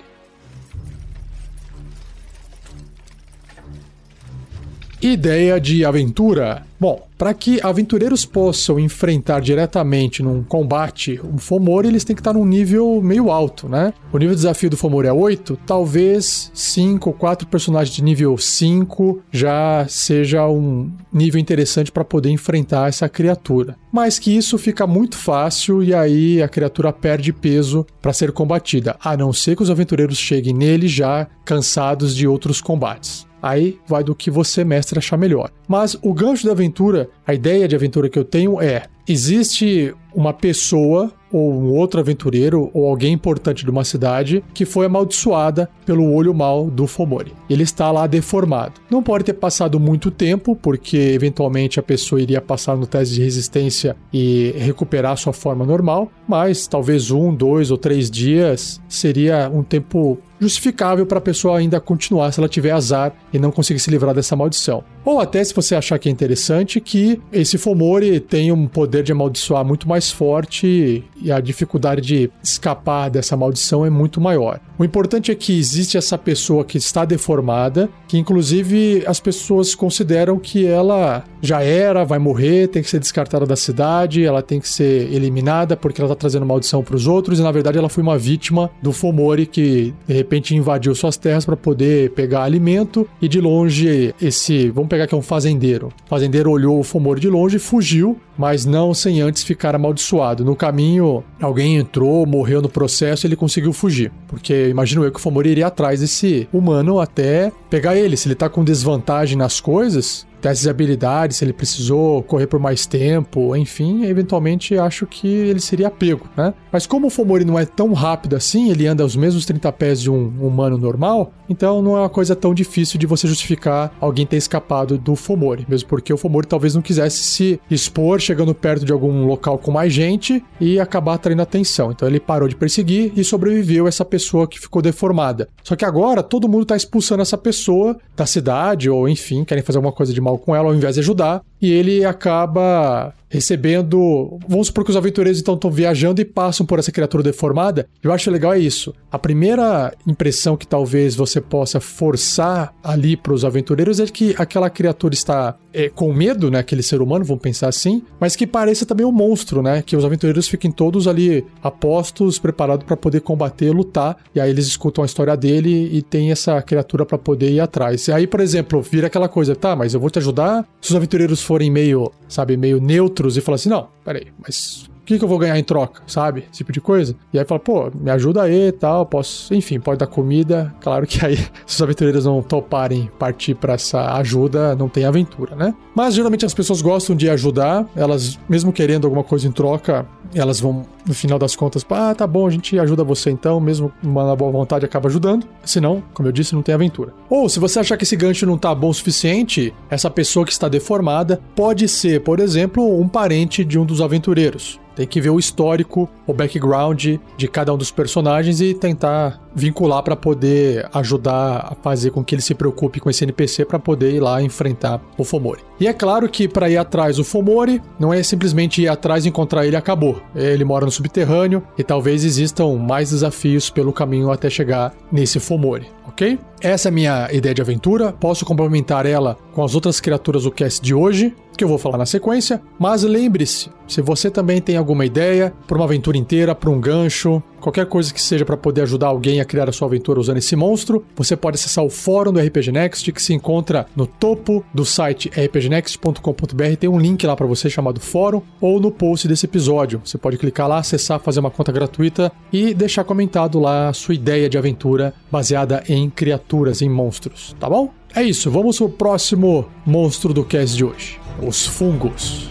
Ideia 5.02 5.60
de 5.60 5.84
aventura. 5.84 6.67
Bom, 6.80 7.08
para 7.18 7.34
que 7.34 7.60
aventureiros 7.64 8.24
possam 8.24 8.80
enfrentar 8.80 9.42
diretamente 9.42 10.22
num 10.22 10.44
combate 10.44 11.20
um 11.24 11.40
Fomori, 11.40 11.88
eles 11.88 12.04
têm 12.04 12.16
que 12.16 12.20
estar 12.20 12.34
num 12.34 12.46
nível 12.46 13.02
meio 13.02 13.32
alto, 13.32 13.68
né? 13.68 13.92
O 14.14 14.18
nível 14.20 14.36
de 14.36 14.42
desafio 14.42 14.70
do 14.70 14.78
Fomori 14.78 15.08
é 15.08 15.14
8, 15.14 15.58
talvez 15.66 16.52
5 16.54 17.10
ou 17.10 17.16
4 17.16 17.48
personagens 17.48 17.96
de 17.96 18.04
nível 18.04 18.38
5 18.38 19.24
já 19.32 19.88
seja 19.90 20.48
um 20.48 20.92
nível 21.12 21.42
interessante 21.42 21.92
para 21.92 22.06
poder 22.06 22.30
enfrentar 22.30 22.88
essa 22.88 23.10
criatura. 23.10 23.76
Mas 23.92 24.20
que 24.20 24.36
isso 24.36 24.58
fica 24.60 24.86
muito 24.86 25.18
fácil 25.18 25.82
e 25.82 25.96
aí 25.96 26.44
a 26.44 26.48
criatura 26.48 26.94
perde 26.94 27.34
peso 27.34 27.88
para 28.00 28.14
ser 28.14 28.32
combatida, 28.32 28.96
a 29.04 29.18
não 29.18 29.34
ser 29.34 29.56
que 29.56 29.64
os 29.64 29.72
aventureiros 29.72 30.20
cheguem 30.20 30.54
nele 30.54 30.88
já 30.88 31.28
cansados 31.44 32.16
de 32.16 32.28
outros 32.28 32.62
combates. 32.62 33.27
Aí 33.48 33.80
vai 33.88 34.04
do 34.04 34.14
que 34.14 34.30
você, 34.30 34.66
mestre, 34.66 35.00
achar 35.00 35.16
melhor. 35.16 35.50
Mas 35.66 35.98
o 36.02 36.14
gancho 36.14 36.46
da 36.46 36.52
aventura, 36.52 37.10
a 37.28 37.34
ideia 37.34 37.68
de 37.68 37.76
aventura 37.76 38.10
que 38.10 38.18
eu 38.18 38.24
tenho 38.24 38.62
é: 38.62 38.84
existe 39.06 39.94
uma 40.16 40.34
pessoa 40.34 41.12
ou 41.32 41.54
um 41.54 41.74
outro 41.74 42.00
aventureiro 42.00 42.72
ou 42.74 42.88
alguém 42.88 43.14
importante 43.14 43.64
de 43.64 43.70
uma 43.70 43.84
cidade 43.84 44.44
que 44.54 44.66
foi 44.66 44.86
amaldiçoada 44.86 45.70
pelo 45.86 46.12
olho 46.14 46.34
mal 46.34 46.70
do 46.70 46.88
Fomori. 46.88 47.34
Ele 47.50 47.64
está 47.64 47.92
lá 47.92 48.08
deformado. 48.08 48.80
Não 48.90 49.04
pode 49.04 49.26
ter 49.26 49.34
passado 49.34 49.80
muito 49.80 50.10
tempo, 50.10 50.56
porque 50.56 50.98
eventualmente 50.98 51.80
a 51.80 51.84
pessoa 51.84 52.22
iria 52.22 52.42
passar 52.42 52.78
no 52.78 52.88
teste 52.88 53.16
de 53.16 53.24
resistência 53.24 53.96
e 54.12 54.54
recuperar 54.58 55.18
sua 55.18 55.34
forma 55.34 55.66
normal, 55.66 56.10
mas 56.28 56.66
talvez 56.66 57.12
um, 57.12 57.34
dois 57.34 57.72
ou 57.72 57.78
três 57.78 58.10
dias 58.10 58.82
seria 58.88 59.52
um 59.54 59.64
tempo 59.64 60.18
justificável 60.40 61.06
para 61.06 61.18
a 61.18 61.22
pessoa 61.22 61.58
ainda 61.58 61.80
continuar 61.80 62.32
se 62.32 62.40
ela 62.40 62.48
tiver 62.48 62.72
azar 62.72 63.14
e 63.34 63.40
não 63.40 63.52
conseguir 63.52 63.80
se 63.80 63.90
livrar 63.90 64.14
dessa 64.14 64.36
maldição. 64.36 64.84
Ou 65.04 65.20
até, 65.20 65.44
se 65.44 65.54
você 65.54 65.76
achar 65.76 65.98
que 65.98 66.10
é 66.10 66.12
interessante, 66.12 66.80
que 66.80 67.17
esse 67.32 67.58
Fomori 67.58 68.20
tem 68.20 68.52
um 68.52 68.68
poder 68.68 69.04
de 69.04 69.12
amaldiçoar 69.12 69.64
muito 69.66 69.88
mais 69.88 70.12
forte 70.12 71.04
e 71.22 71.32
a 71.32 71.40
dificuldade 71.40 72.02
de 72.02 72.30
escapar 72.44 73.10
dessa 73.10 73.36
maldição 73.36 73.86
é 73.86 73.90
muito 73.90 74.22
maior. 74.22 74.60
O 74.78 74.86
importante 74.86 75.32
é 75.32 75.36
que 75.36 75.58
existe 75.58 75.98
essa 75.98 76.18
pessoa 76.18 76.64
que 76.64 76.78
está 76.78 77.04
deformada, 77.04 77.90
que 78.08 78.18
inclusive 78.18 79.04
as 79.08 79.20
pessoas 79.20 79.74
consideram 79.74 80.38
que 80.38 80.68
ela 80.68 81.24
já 81.42 81.62
era, 81.64 82.04
vai 82.04 82.20
morrer, 82.20 82.68
tem 82.68 82.84
que 82.84 82.90
ser 82.90 83.00
descartada 83.00 83.46
da 83.46 83.56
cidade, 83.56 84.24
ela 84.24 84.42
tem 84.42 84.60
que 84.60 84.70
ser 84.70 85.12
eliminada 85.12 85.76
porque 85.76 86.00
ela 86.00 86.12
está 86.12 86.20
trazendo 86.20 86.46
maldição 86.46 86.84
para 86.84 86.96
os 86.96 87.08
outros 87.08 87.40
e 87.40 87.44
na 87.44 87.52
verdade 87.52 87.78
ela 87.78 87.90
foi 87.90 88.04
uma 88.04 88.18
vítima 88.18 88.70
do 88.82 88.92
Fomori 88.92 89.46
que 89.46 89.94
de 90.08 90.14
repente 90.14 90.56
invadiu 90.56 90.94
suas 90.94 91.18
terras 91.18 91.46
para 91.46 91.58
poder 91.58 92.12
pegar 92.12 92.44
alimento 92.44 93.08
e 93.22 93.28
de 93.28 93.42
longe 93.42 94.14
esse, 94.22 94.70
vamos 94.70 94.90
pegar 94.90 95.08
que 95.08 95.16
é 95.16 95.18
um 95.18 95.22
fazendeiro. 95.22 95.88
O 96.06 96.10
fazendeiro 96.10 96.52
olhou 96.52 96.80
o 96.80 96.84
Fomori 96.84 97.07
de 97.16 97.30
longe 97.30 97.58
fugiu, 97.58 98.20
mas 98.38 98.66
não 98.66 98.94
sem 98.94 99.22
antes 99.22 99.44
ficar 99.44 99.74
amaldiçoado. 99.74 100.44
No 100.44 100.56
caminho, 100.56 101.24
alguém 101.42 101.78
entrou, 101.78 102.26
morreu 102.26 102.62
no 102.62 102.70
processo 102.70 103.26
e 103.26 103.28
ele 103.28 103.36
conseguiu 103.36 103.72
fugir, 103.72 104.12
porque 104.28 104.68
imagino 104.68 105.04
eu 105.04 105.12
que 105.12 105.18
o 105.18 105.22
Fomori 105.22 105.50
iria 105.50 105.68
atrás 105.68 106.02
desse 106.02 106.48
humano 106.52 107.00
até 107.00 107.52
pegar 107.70 107.96
ele. 107.96 108.18
Se 108.18 108.28
ele 108.28 108.36
tá 108.36 108.50
com 108.50 108.64
desvantagem 108.64 109.38
nas 109.38 109.62
coisas, 109.62 110.27
testes 110.42 110.64
de 110.64 110.70
habilidades, 110.70 111.38
se 111.38 111.46
ele 111.46 111.54
precisou 111.54 112.24
correr 112.24 112.48
por 112.48 112.60
mais 112.60 112.86
tempo, 112.86 113.56
enfim, 113.56 114.06
eventualmente 114.06 114.78
acho 114.78 115.06
que 115.06 115.28
ele 115.28 115.60
seria 115.60 115.90
pego, 115.90 116.28
né? 116.36 116.54
Mas 116.72 116.86
como 116.86 117.08
o 117.08 117.10
Fomori 117.10 117.46
não 117.46 117.58
é 117.58 117.66
tão 117.66 117.94
rápido 117.94 118.36
assim, 118.36 118.70
ele 118.70 118.88
anda 118.88 119.06
os 119.06 119.16
mesmos 119.16 119.46
30 119.46 119.72
pés 119.74 120.02
de 120.02 120.10
um 120.10 120.28
humano 120.40 120.78
normal, 120.78 121.32
então 121.50 121.82
não 121.82 121.96
é 121.98 122.02
uma 122.02 122.10
coisa 122.10 122.36
tão 122.36 122.54
difícil 122.54 123.00
de 123.00 123.06
você 123.06 123.28
justificar 123.28 123.94
alguém 124.00 124.26
ter 124.26 124.38
escapado 124.38 124.98
do 124.98 125.16
Fomori, 125.16 125.66
mesmo 125.68 125.88
porque 125.88 126.14
o 126.14 126.18
Fomori 126.18 126.48
talvez 126.48 126.76
não 126.76 126.82
quisesse 126.82 127.24
se 127.24 127.60
expor 127.70 128.20
chegando 128.20 128.54
perto 128.54 128.86
de 128.86 128.92
algum 128.92 129.26
local 129.26 129.58
com 129.58 129.72
mais 129.72 129.94
gente 129.94 130.44
e 130.60 130.80
acabar 130.80 131.16
atraindo 131.16 131.42
atenção. 131.42 131.92
Então 131.92 132.08
ele 132.08 132.20
parou 132.20 132.48
de 132.48 132.56
perseguir 132.56 133.12
e 133.16 133.24
sobreviveu 133.24 133.88
essa 133.88 134.06
pessoa 134.06 134.48
que 134.48 134.60
ficou 134.60 134.82
deformada. 134.82 135.48
Só 135.64 135.76
que 135.76 135.86
agora 135.86 136.22
todo 136.22 136.48
mundo 136.48 136.64
está 136.64 136.76
expulsando 136.76 137.22
essa 137.22 137.38
pessoa 137.38 137.98
da 138.16 138.26
cidade 138.26 138.90
ou 138.90 139.08
enfim, 139.08 139.44
querem 139.44 139.64
fazer 139.64 139.78
alguma 139.78 139.94
coisa 139.94 140.14
de 140.14 140.22
mal 140.28 140.38
com 140.38 140.56
ela 140.56 140.68
ao 140.68 140.76
invés 140.76 140.96
de 140.96 141.00
ajudar 141.02 141.42
e 141.62 141.72
ele 141.72 142.04
acaba 142.04 143.14
recebendo. 143.30 144.40
Vamos 144.48 144.68
supor 144.68 144.84
que 144.84 144.92
os 144.92 144.98
aventureiros 144.98 145.40
então 145.40 145.56
estão 145.56 145.72
viajando 145.72 146.22
e 146.22 146.26
passam 146.26 146.66
por 146.66 146.80
essa 146.80 146.92
criatura 146.92 147.24
deformada. 147.24 147.88
Eu 148.02 148.12
acho 148.12 148.32
legal 148.32 148.54
é 148.54 148.60
isso. 148.60 148.94
A 149.12 149.20
primeira 149.20 149.94
impressão 150.06 150.58
que 150.58 150.68
talvez 150.68 151.16
você 151.16 151.42
possa 151.42 151.80
forçar 151.80 152.74
ali 152.84 153.16
para 153.18 153.34
os 153.34 153.44
aventureiros 153.44 154.00
é 154.00 154.06
que 154.06 154.36
aquela 154.38 154.70
criatura 154.70 155.14
está 155.14 155.58
é, 155.74 155.90
com 155.90 156.12
medo, 156.12 156.50
né? 156.50 156.60
Aquele 156.60 156.82
ser 156.82 157.02
humano, 157.02 157.24
vamos 157.24 157.42
pensar 157.42 157.68
assim, 157.68 158.02
mas 158.20 158.36
que 158.36 158.48
pareça 158.48 158.86
também 158.86 159.06
um 159.06 159.12
monstro, 159.12 159.62
né? 159.62 159.82
Que 159.82 159.96
os 159.96 160.04
aventureiros 160.04 160.48
fiquem 160.48 160.72
todos 160.72 161.08
ali 161.08 161.46
apostos, 161.62 162.40
preparados 162.40 162.86
para 162.86 162.98
poder 162.98 163.22
combater, 163.22 163.72
lutar. 163.72 164.18
E 164.34 164.40
aí 164.40 164.50
eles 164.50 164.66
escutam 164.66 165.04
a 165.04 165.06
história 165.06 165.38
dele 165.38 165.90
e 165.92 166.02
tem 166.02 166.32
essa 166.32 166.62
criatura 166.62 167.06
para 167.06 167.18
poder 167.18 167.52
ir 167.52 167.60
atrás. 167.60 168.08
E 168.08 168.12
aí, 168.12 168.26
por 168.26 168.40
exemplo, 168.40 168.82
vira 168.82 169.08
aquela 169.08 169.30
coisa, 169.30 169.56
tá? 169.56 169.76
Mas 169.76 169.94
eu 169.94 170.00
vou 170.00 170.10
te 170.10 170.20
ajudar. 170.20 170.68
Se 170.82 170.90
os 170.90 170.96
aventureiros 170.96 171.42
forem 171.42 171.70
meio, 171.70 172.12
sabe, 172.28 172.58
meio 172.58 172.80
neutros 173.18 173.38
e 173.38 173.42
falar 173.42 173.56
assim, 173.56 173.70
não, 173.70 173.88
peraí, 174.06 174.28
mas 174.40 174.90
o 175.02 175.06
que, 175.08 175.18
que 175.18 175.24
eu 175.24 175.28
vou 175.28 175.40
ganhar 175.40 175.58
em 175.58 175.64
troca, 175.64 176.02
sabe? 176.06 176.42
Esse 176.52 176.58
tipo 176.58 176.72
de 176.72 176.82
coisa. 176.82 177.16
E 177.32 177.40
aí 177.40 177.46
fala, 177.46 177.60
pô, 177.60 177.90
me 177.96 178.12
ajuda 178.12 178.44
aí 178.44 178.68
e 178.68 178.72
tal, 178.74 179.06
posso, 179.06 179.54
enfim, 179.54 179.80
pode 179.80 180.00
dar 180.00 180.08
comida. 180.08 180.76
Claro 180.82 181.08
que 181.08 181.26
aí, 181.26 181.38
se 181.38 181.48
os 181.76 181.82
aventureiros 181.82 182.26
não 182.26 182.42
toparem 182.42 183.10
partir 183.18 183.56
para 183.56 183.74
essa 183.74 184.16
ajuda, 184.18 184.76
não 184.76 184.90
tem 184.90 185.06
aventura, 185.06 185.56
né? 185.56 185.74
Mas 185.96 186.14
geralmente 186.14 186.46
as 186.46 186.54
pessoas 186.54 186.82
gostam 186.82 187.16
de 187.16 187.30
ajudar, 187.30 187.88
elas, 187.96 188.38
mesmo 188.50 188.74
querendo 188.74 189.06
alguma 189.06 189.24
coisa 189.24 189.48
em 189.48 189.52
troca, 189.52 190.06
elas 190.34 190.60
vão, 190.60 190.84
no 191.06 191.14
final 191.14 191.40
das 191.40 191.56
contas, 191.56 191.86
ah, 191.90 192.14
tá 192.14 192.28
bom, 192.28 192.48
a 192.48 192.50
gente 192.50 192.78
ajuda 192.78 193.04
você 193.04 193.30
então, 193.30 193.60
mesmo 193.60 193.92
uma 194.04 194.36
boa 194.36 194.52
vontade 194.52 194.86
acaba 194.86 195.10
ajudando. 195.10 195.48
Senão, 195.64 196.04
como 196.14 196.28
eu 196.28 196.32
disse, 196.32 196.54
não 196.54 196.62
tem 196.62 196.76
aventura. 196.76 197.14
Ou 197.30 197.50
se 197.50 197.60
você 197.60 197.80
achar 197.80 197.98
que 197.98 198.04
esse 198.04 198.16
gancho 198.16 198.46
não 198.46 198.58
tá 198.58 198.74
bom 198.74 198.90
o 198.90 198.94
suficiente, 198.94 199.74
essa 199.90 200.10
pessoa 200.10 200.46
que 200.46 200.52
está 200.52 200.68
deformada 200.68 201.42
pode 201.56 201.88
ser, 201.88 202.22
por 202.22 202.40
exemplo, 202.40 203.00
um 203.00 203.08
parente 203.08 203.64
de 203.64 203.80
um 203.80 203.86
dos 203.86 204.02
aventureiros. 204.02 204.80
Tem 204.98 205.06
que 205.06 205.22
ver 205.22 205.30
o 205.30 205.38
histórico, 205.38 206.10
o 206.26 206.34
background 206.34 207.18
de 207.38 207.48
cada 207.48 207.72
um 207.72 207.78
dos 207.78 207.92
personagens 207.92 208.60
e 208.60 208.74
tentar 208.74 209.40
vincular 209.54 210.02
para 210.02 210.16
poder 210.16 210.90
ajudar 210.92 211.68
a 211.72 211.76
fazer 211.76 212.10
com 212.10 212.24
que 212.24 212.34
ele 212.34 212.42
se 212.42 212.56
preocupe 212.56 213.00
com 213.00 213.08
esse 213.08 213.24
NPC 213.24 213.64
para 213.64 213.78
poder 213.78 214.16
ir 214.16 214.20
lá 214.20 214.42
enfrentar 214.42 215.00
o 215.16 215.24
Fomori. 215.24 215.62
E 215.80 215.88
é 215.88 215.94
claro 215.94 216.28
que 216.28 216.48
para 216.48 216.68
ir 216.68 216.78
atrás 216.78 217.18
do 217.18 217.24
Fomori 217.24 217.80
não 218.00 218.12
é 218.12 218.24
simplesmente 218.24 218.82
ir 218.82 218.88
atrás 218.88 219.24
e 219.24 219.30
encontrar 219.30 219.68
ele 219.68 219.76
acabou. 219.76 220.17
Ele 220.36 220.64
mora 220.64 220.86
no 220.86 220.92
subterrâneo 220.92 221.64
e 221.78 221.84
talvez 221.84 222.24
existam 222.24 222.76
mais 222.78 223.12
desafios 223.12 223.70
pelo 223.70 223.94
caminho 223.94 224.32
até 224.32 224.50
chegar 224.50 224.94
nesse 225.12 225.40
Fomori, 225.40 225.88
ok? 226.08 226.40
Essa 226.62 226.88
é 226.88 226.90
a 226.90 226.94
minha 226.94 227.30
ideia 227.32 227.54
de 227.54 227.62
aventura. 227.62 228.12
Posso 228.12 228.46
complementar 228.46 229.06
ela 229.06 229.38
com 229.58 229.64
as 229.64 229.74
outras 229.74 230.00
criaturas 230.00 230.44
do 230.44 230.52
cast 230.52 230.80
de 230.80 230.94
hoje, 230.94 231.34
que 231.58 231.64
eu 231.64 231.68
vou 231.68 231.80
falar 231.80 231.98
na 231.98 232.06
sequência. 232.06 232.62
Mas 232.78 233.02
lembre-se, 233.02 233.72
se 233.88 234.04
você 234.04 234.30
também 234.30 234.62
tem 234.62 234.78
alguma 234.78 235.04
ideia 235.04 235.52
para 235.66 235.76
uma 235.76 235.86
aventura 235.86 236.16
inteira, 236.16 236.54
para 236.54 236.70
um 236.70 236.80
gancho, 236.80 237.42
qualquer 237.60 237.88
coisa 237.88 238.14
que 238.14 238.22
seja 238.22 238.46
para 238.46 238.56
poder 238.56 238.84
ajudar 238.84 239.08
alguém 239.08 239.42
a 239.42 239.46
criar 239.46 239.68
a 239.68 239.72
sua 239.72 239.88
aventura 239.88 240.20
usando 240.20 240.38
esse 240.38 240.56
monstro, 240.56 241.04
você 241.16 241.36
pode 241.36 241.56
acessar 241.56 241.84
o 241.84 241.90
fórum 241.90 242.32
do 242.32 242.40
RPG 242.40 242.72
Next, 242.72 243.12
que 243.12 243.20
se 243.20 243.34
encontra 243.34 243.88
no 243.96 244.06
topo 244.06 244.64
do 244.72 244.86
site 244.86 245.28
rpgnext.com.br. 245.30 246.76
Tem 246.80 246.88
um 246.88 247.00
link 247.00 247.26
lá 247.26 247.36
para 247.36 247.48
você 247.48 247.68
chamado 247.68 248.00
fórum, 248.00 248.44
ou 248.62 248.80
no 248.80 248.92
post 248.92 249.28
desse 249.28 249.48
episódio. 249.48 250.00
Você 250.06 250.20
pode 250.20 250.38
clicar 250.38 250.68
lá, 250.68 250.78
acessar, 250.78 251.20
fazer 251.20 251.40
uma 251.40 251.50
conta 251.50 251.72
gratuita 251.72 252.32
e 252.54 252.76
deixar 252.76 253.04
comentado 253.04 253.60
lá 253.60 253.90
a 253.90 253.94
sua 253.94 254.14
ideia 254.14 254.48
de 254.48 254.56
aventura 254.56 255.16
baseada 255.32 255.84
em 255.90 256.12
criaturas, 256.12 256.84
em 256.84 256.90
monstros, 256.90 257.56
tá 257.60 257.68
bom? 257.68 257.92
É 258.18 258.24
isso, 258.24 258.50
vamos 258.50 258.80
pro 258.80 258.90
próximo 258.90 259.70
monstro 259.86 260.34
do 260.34 260.44
cast 260.44 260.76
de 260.76 260.84
hoje: 260.84 261.20
os 261.40 261.68
fungos. 261.68 262.50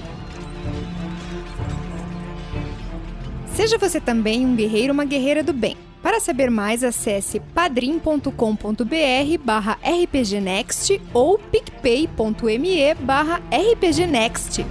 Seja 3.52 3.76
você 3.76 4.00
também 4.00 4.46
um 4.46 4.54
guerreiro 4.54 4.92
ou 4.92 4.94
uma 4.94 5.04
guerreira 5.04 5.42
do 5.42 5.52
bem. 5.52 5.76
Para 6.00 6.20
saber 6.20 6.52
mais, 6.52 6.84
acesse 6.84 7.40
padrim.com.br 7.52 8.30
barra 9.44 9.76
rpgnext 9.82 11.00
ou 11.12 11.36
picpay.me 11.36 12.94
barra 13.00 13.42
rpgnext. 13.50 14.64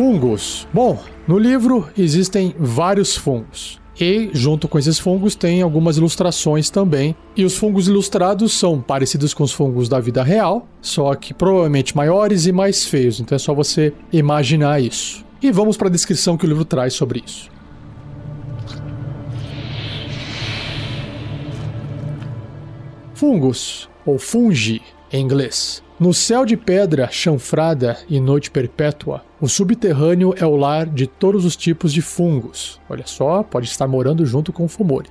Fungos. 0.00 0.66
Bom, 0.72 0.98
no 1.28 1.38
livro 1.38 1.86
existem 1.94 2.54
vários 2.58 3.14
fungos. 3.14 3.78
E 4.00 4.30
junto 4.32 4.66
com 4.66 4.78
esses 4.78 4.98
fungos 4.98 5.34
tem 5.34 5.60
algumas 5.60 5.98
ilustrações 5.98 6.70
também. 6.70 7.14
E 7.36 7.44
os 7.44 7.54
fungos 7.54 7.86
ilustrados 7.86 8.54
são 8.54 8.80
parecidos 8.80 9.34
com 9.34 9.44
os 9.44 9.52
fungos 9.52 9.90
da 9.90 10.00
vida 10.00 10.22
real, 10.22 10.66
só 10.80 11.14
que 11.14 11.34
provavelmente 11.34 11.94
maiores 11.94 12.46
e 12.46 12.50
mais 12.50 12.86
feios. 12.86 13.20
Então 13.20 13.36
é 13.36 13.38
só 13.38 13.52
você 13.52 13.92
imaginar 14.10 14.80
isso. 14.80 15.22
E 15.42 15.52
vamos 15.52 15.76
para 15.76 15.88
a 15.88 15.90
descrição 15.90 16.34
que 16.34 16.46
o 16.46 16.48
livro 16.48 16.64
traz 16.64 16.94
sobre 16.94 17.22
isso. 17.26 17.50
Fungos, 23.12 23.86
ou 24.06 24.18
fungi 24.18 24.80
em 25.12 25.22
inglês, 25.22 25.82
no 26.00 26.14
céu 26.14 26.46
de 26.46 26.56
pedra 26.56 27.10
chanfrada 27.12 27.98
e 28.08 28.18
noite 28.18 28.50
perpétua, 28.50 29.22
o 29.38 29.46
subterrâneo 29.46 30.34
é 30.34 30.46
o 30.46 30.56
lar 30.56 30.86
de 30.86 31.06
todos 31.06 31.44
os 31.44 31.54
tipos 31.54 31.92
de 31.92 32.00
fungos. 32.00 32.80
Olha 32.88 33.06
só, 33.06 33.42
pode 33.42 33.68
estar 33.68 33.86
morando 33.86 34.24
junto 34.24 34.50
com 34.50 34.64
o 34.64 34.68
Fumori. 34.68 35.10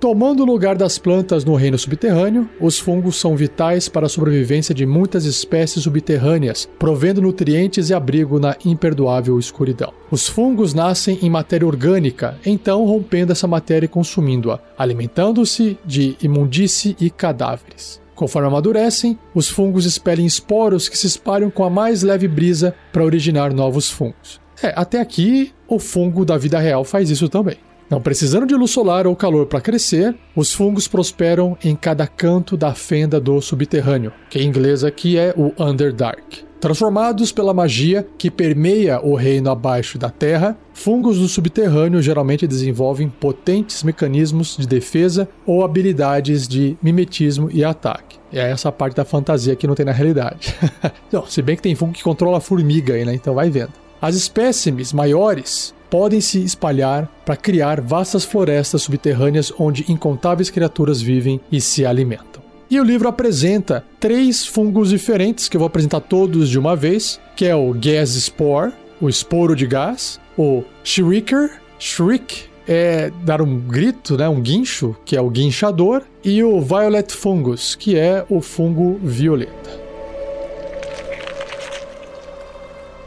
Tomando 0.00 0.42
o 0.42 0.46
lugar 0.46 0.76
das 0.76 0.98
plantas 0.98 1.44
no 1.44 1.54
reino 1.54 1.78
subterrâneo, 1.78 2.50
os 2.60 2.76
fungos 2.76 3.16
são 3.16 3.36
vitais 3.36 3.88
para 3.88 4.06
a 4.06 4.08
sobrevivência 4.08 4.74
de 4.74 4.84
muitas 4.84 5.24
espécies 5.24 5.84
subterrâneas, 5.84 6.68
provendo 6.78 7.22
nutrientes 7.22 7.88
e 7.88 7.94
abrigo 7.94 8.40
na 8.40 8.56
imperdoável 8.64 9.38
escuridão. 9.38 9.92
Os 10.10 10.28
fungos 10.28 10.74
nascem 10.74 11.20
em 11.22 11.30
matéria 11.30 11.66
orgânica, 11.66 12.36
então 12.44 12.84
rompendo 12.84 13.30
essa 13.30 13.46
matéria 13.46 13.86
e 13.86 13.88
consumindo-a, 13.88 14.58
alimentando-se 14.76 15.78
de 15.84 16.16
imundície 16.20 16.96
e 17.00 17.10
cadáveres. 17.10 18.04
Conforme 18.16 18.48
amadurecem, 18.48 19.18
os 19.34 19.48
fungos 19.48 19.84
expelem 19.84 20.24
esporos 20.24 20.88
que 20.88 20.96
se 20.96 21.06
espalham 21.06 21.50
com 21.50 21.62
a 21.62 21.70
mais 21.70 22.02
leve 22.02 22.26
brisa 22.26 22.74
para 22.90 23.04
originar 23.04 23.52
novos 23.52 23.90
fungos. 23.90 24.40
É, 24.62 24.72
até 24.74 25.00
aqui, 25.00 25.52
o 25.68 25.78
fungo 25.78 26.24
da 26.24 26.38
vida 26.38 26.58
real 26.58 26.82
faz 26.82 27.10
isso 27.10 27.28
também. 27.28 27.58
Não 27.90 28.00
precisando 28.00 28.46
de 28.46 28.54
luz 28.54 28.70
solar 28.70 29.06
ou 29.06 29.14
calor 29.14 29.46
para 29.46 29.60
crescer, 29.60 30.16
os 30.34 30.52
fungos 30.52 30.88
prosperam 30.88 31.56
em 31.62 31.76
cada 31.76 32.06
canto 32.06 32.56
da 32.56 32.74
fenda 32.74 33.20
do 33.20 33.40
subterrâneo, 33.40 34.12
que 34.30 34.40
em 34.40 34.48
inglês 34.48 34.82
aqui 34.82 35.18
é 35.18 35.34
o 35.36 35.52
Underdark. 35.62 36.45
Transformados 36.60 37.32
pela 37.32 37.52
magia 37.52 38.06
que 38.16 38.30
permeia 38.30 39.00
o 39.00 39.14
reino 39.14 39.50
abaixo 39.50 39.98
da 39.98 40.08
terra, 40.08 40.56
fungos 40.72 41.18
do 41.18 41.28
subterrâneo 41.28 42.00
geralmente 42.00 42.46
desenvolvem 42.46 43.08
potentes 43.08 43.82
mecanismos 43.82 44.56
de 44.56 44.66
defesa 44.66 45.28
ou 45.44 45.62
habilidades 45.62 46.48
de 46.48 46.76
mimetismo 46.82 47.50
e 47.52 47.62
ataque. 47.62 48.18
É 48.32 48.50
essa 48.50 48.72
parte 48.72 48.96
da 48.96 49.04
fantasia 49.04 49.54
que 49.54 49.66
não 49.66 49.74
tem 49.74 49.84
na 49.84 49.92
realidade. 49.92 50.54
se 51.28 51.42
bem 51.42 51.56
que 51.56 51.62
tem 51.62 51.74
fungo 51.74 51.92
que 51.92 52.02
controla 52.02 52.38
a 52.38 52.40
formiga 52.40 52.94
aí, 52.94 53.04
né? 53.04 53.14
Então 53.14 53.34
vai 53.34 53.50
vendo. 53.50 53.72
As 54.00 54.14
espécimes 54.14 54.92
maiores 54.92 55.74
podem 55.90 56.20
se 56.20 56.42
espalhar 56.42 57.06
para 57.24 57.36
criar 57.36 57.80
vastas 57.80 58.24
florestas 58.24 58.82
subterrâneas 58.82 59.52
onde 59.58 59.84
incontáveis 59.90 60.50
criaturas 60.50 61.00
vivem 61.00 61.40
e 61.50 61.60
se 61.60 61.86
alimentam. 61.86 62.35
E 62.68 62.80
o 62.80 62.84
livro 62.84 63.08
apresenta 63.08 63.84
três 64.00 64.44
fungos 64.44 64.90
diferentes, 64.90 65.48
que 65.48 65.56
eu 65.56 65.60
vou 65.60 65.68
apresentar 65.68 66.00
todos 66.00 66.48
de 66.48 66.58
uma 66.58 66.74
vez, 66.74 67.20
que 67.36 67.44
é 67.44 67.54
o 67.54 67.72
Gas 67.72 68.10
Spore, 68.10 68.72
o 69.00 69.08
esporo 69.08 69.54
de 69.54 69.66
gás, 69.66 70.18
o 70.36 70.64
Shrieker, 70.82 71.60
Shriek 71.78 72.44
é 72.66 73.12
dar 73.22 73.40
um 73.40 73.60
grito, 73.60 74.16
né, 74.16 74.28
um 74.28 74.40
guincho, 74.40 74.96
que 75.04 75.16
é 75.16 75.20
o 75.20 75.30
guinchador, 75.30 76.02
e 76.24 76.42
o 76.42 76.60
Violet 76.60 77.12
Fungus, 77.12 77.76
que 77.76 77.96
é 77.96 78.24
o 78.28 78.40
fungo 78.40 78.98
violeta. 79.00 79.86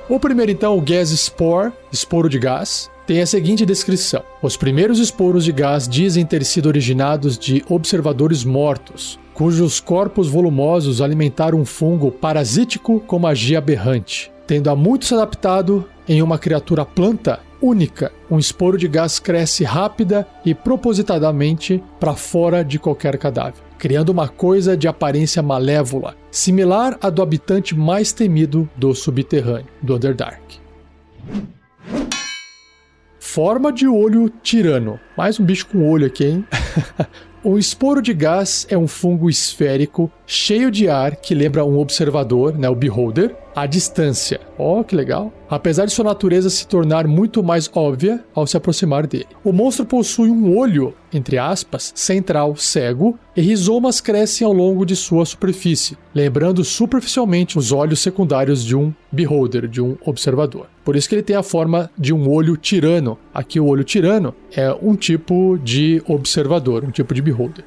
O 0.08 0.20
primeiro, 0.20 0.52
então, 0.52 0.78
o 0.78 0.82
Gas 0.82 1.10
Spore, 1.10 1.74
esporo 1.92 2.30
de 2.30 2.40
gás, 2.40 2.90
tem 3.06 3.22
a 3.22 3.26
seguinte 3.26 3.66
descrição: 3.66 4.24
Os 4.42 4.56
primeiros 4.56 5.00
esporos 5.00 5.44
de 5.44 5.52
gás 5.52 5.88
dizem 5.88 6.26
ter 6.26 6.46
sido 6.46 6.68
originados 6.68 7.38
de 7.38 7.64
observadores 7.68 8.44
mortos, 8.44 9.20
cujos 9.40 9.80
corpos 9.80 10.28
volumosos 10.28 11.00
alimentaram 11.00 11.62
um 11.62 11.64
fungo 11.64 12.12
parasítico 12.12 13.00
com 13.00 13.18
magia 13.18 13.60
aberrante. 13.60 14.30
Tendo 14.46 14.70
a 14.70 14.76
muito 14.76 15.06
se 15.06 15.14
adaptado 15.14 15.86
em 16.06 16.22
uma 16.22 16.38
criatura 16.38 16.84
planta 16.84 17.40
única, 17.62 18.12
um 18.30 18.38
esporo 18.38 18.78
de 18.78 18.86
gás 18.90 19.18
cresce 19.18 19.64
rápida 19.64 20.28
e 20.44 20.54
propositadamente 20.54 21.82
para 22.02 22.16
fora 22.16 22.66
de 22.66 22.78
qualquer 22.78 23.18
cadáver 23.18 23.62
criando 23.78 24.10
uma 24.10 24.28
coisa 24.28 24.76
de 24.76 24.90
aparência 24.90 25.42
malévola, 25.42 26.18
similar 26.30 26.98
à 27.02 27.10
do 27.10 27.22
habitante 27.22 27.74
mais 27.74 28.12
temido 28.12 28.70
do 28.76 28.94
subterrâneo, 28.94 29.68
do 29.82 29.96
Underdark. 29.96 30.60
Forma 33.18 33.72
de 33.72 33.88
olho 33.88 34.30
tirano. 34.44 35.00
Mais 35.16 35.40
um 35.40 35.46
bicho 35.46 35.68
com 35.68 35.90
olho 35.90 36.08
aqui, 36.08 36.26
hein? 36.26 36.46
O 37.42 37.58
esporo 37.58 38.02
de 38.02 38.14
gás 38.14 38.68
é 38.70 38.78
um 38.78 38.86
fungo 38.86 39.30
esférico 39.30 40.12
cheio 40.28 40.70
de 40.70 40.90
ar 40.90 41.16
que 41.16 41.34
lembra 41.34 41.64
um 41.64 41.80
observador, 41.80 42.58
né, 42.58 42.70
o 42.70 42.76
beholder, 42.76 43.34
à 43.56 43.66
distância. 43.66 44.42
Oh, 44.58 44.84
que 44.84 44.94
legal! 44.94 45.32
Apesar 45.50 45.86
de 45.86 45.94
sua 45.94 46.04
natureza 46.04 46.50
se 46.50 46.68
tornar 46.68 47.08
muito 47.08 47.42
mais 47.42 47.70
óbvia 47.74 48.22
ao 48.36 48.46
se 48.46 48.58
aproximar 48.58 49.08
dele. 49.08 49.28
O 49.42 49.54
monstro 49.54 49.86
possui 49.86 50.30
um 50.30 50.58
olho, 50.58 50.94
entre 51.14 51.38
aspas, 51.38 51.94
central 51.96 52.58
cego, 52.58 53.18
e 53.38 53.42
rizomas 53.42 54.02
crescem 54.02 54.46
ao 54.46 54.52
longo 54.52 54.86
de 54.86 54.96
sua 54.96 55.26
superfície, 55.26 55.98
lembrando 56.14 56.64
superficialmente 56.66 57.58
os 57.58 57.72
olhos 57.72 58.02
secundários 58.02 58.66
de 58.66 58.76
um 58.76 58.94
beholder, 59.10 59.66
de 59.66 59.82
um 59.82 59.98
observador. 60.06 60.68
Por 60.90 60.96
isso 60.96 61.08
que 61.08 61.14
ele 61.14 61.22
tem 61.22 61.36
a 61.36 61.44
forma 61.44 61.92
de 61.96 62.12
um 62.12 62.28
olho 62.28 62.58
tirano. 62.58 63.16
Aqui 63.32 63.60
o 63.60 63.68
olho 63.68 63.84
tirano 63.84 64.34
é 64.52 64.76
um 64.82 64.96
tipo 64.96 65.56
de 65.64 66.02
observador, 66.08 66.84
um 66.84 66.90
tipo 66.90 67.14
de 67.14 67.22
beholder. 67.22 67.64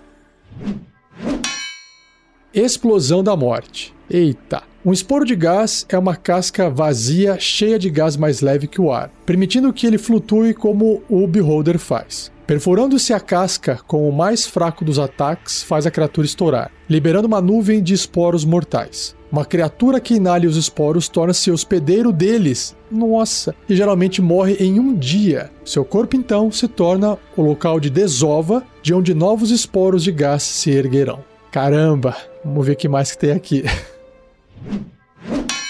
Explosão 2.52 3.22
da 3.22 3.36
morte. 3.36 3.94
Eita! 4.10 4.64
Um 4.84 4.92
esporo 4.92 5.24
de 5.24 5.36
gás 5.36 5.86
é 5.88 5.96
uma 5.96 6.16
casca 6.16 6.68
vazia 6.68 7.38
cheia 7.38 7.78
de 7.78 7.88
gás 7.90 8.16
mais 8.16 8.40
leve 8.40 8.66
que 8.66 8.80
o 8.80 8.90
ar, 8.90 9.08
permitindo 9.24 9.72
que 9.72 9.86
ele 9.86 9.98
flutue 9.98 10.52
como 10.52 11.04
o 11.08 11.24
beholder 11.28 11.78
faz. 11.78 12.32
Perfurando-se 12.52 13.14
a 13.14 13.18
casca 13.18 13.80
com 13.86 14.06
o 14.06 14.12
mais 14.12 14.46
fraco 14.46 14.84
dos 14.84 14.98
ataques, 14.98 15.62
faz 15.62 15.86
a 15.86 15.90
criatura 15.90 16.26
estourar, 16.26 16.70
liberando 16.86 17.26
uma 17.26 17.40
nuvem 17.40 17.82
de 17.82 17.94
esporos 17.94 18.44
mortais. 18.44 19.16
Uma 19.32 19.46
criatura 19.46 19.98
que 19.98 20.16
inale 20.16 20.46
os 20.46 20.58
esporos 20.58 21.08
torna-se 21.08 21.50
hospedeiro 21.50 22.12
deles. 22.12 22.76
Nossa! 22.90 23.54
E 23.66 23.74
geralmente 23.74 24.20
morre 24.20 24.56
em 24.60 24.78
um 24.78 24.94
dia. 24.94 25.50
Seu 25.64 25.82
corpo 25.82 26.14
então 26.14 26.52
se 26.52 26.68
torna 26.68 27.16
o 27.38 27.40
local 27.40 27.80
de 27.80 27.88
desova, 27.88 28.62
de 28.82 28.92
onde 28.92 29.14
novos 29.14 29.50
esporos 29.50 30.04
de 30.04 30.12
gás 30.12 30.42
se 30.42 30.70
erguerão. 30.72 31.24
Caramba! 31.50 32.14
Vamos 32.44 32.66
ver 32.66 32.72
o 32.72 32.76
que 32.76 32.86
mais 32.86 33.12
que 33.12 33.18
tem 33.18 33.30
aqui. 33.32 33.64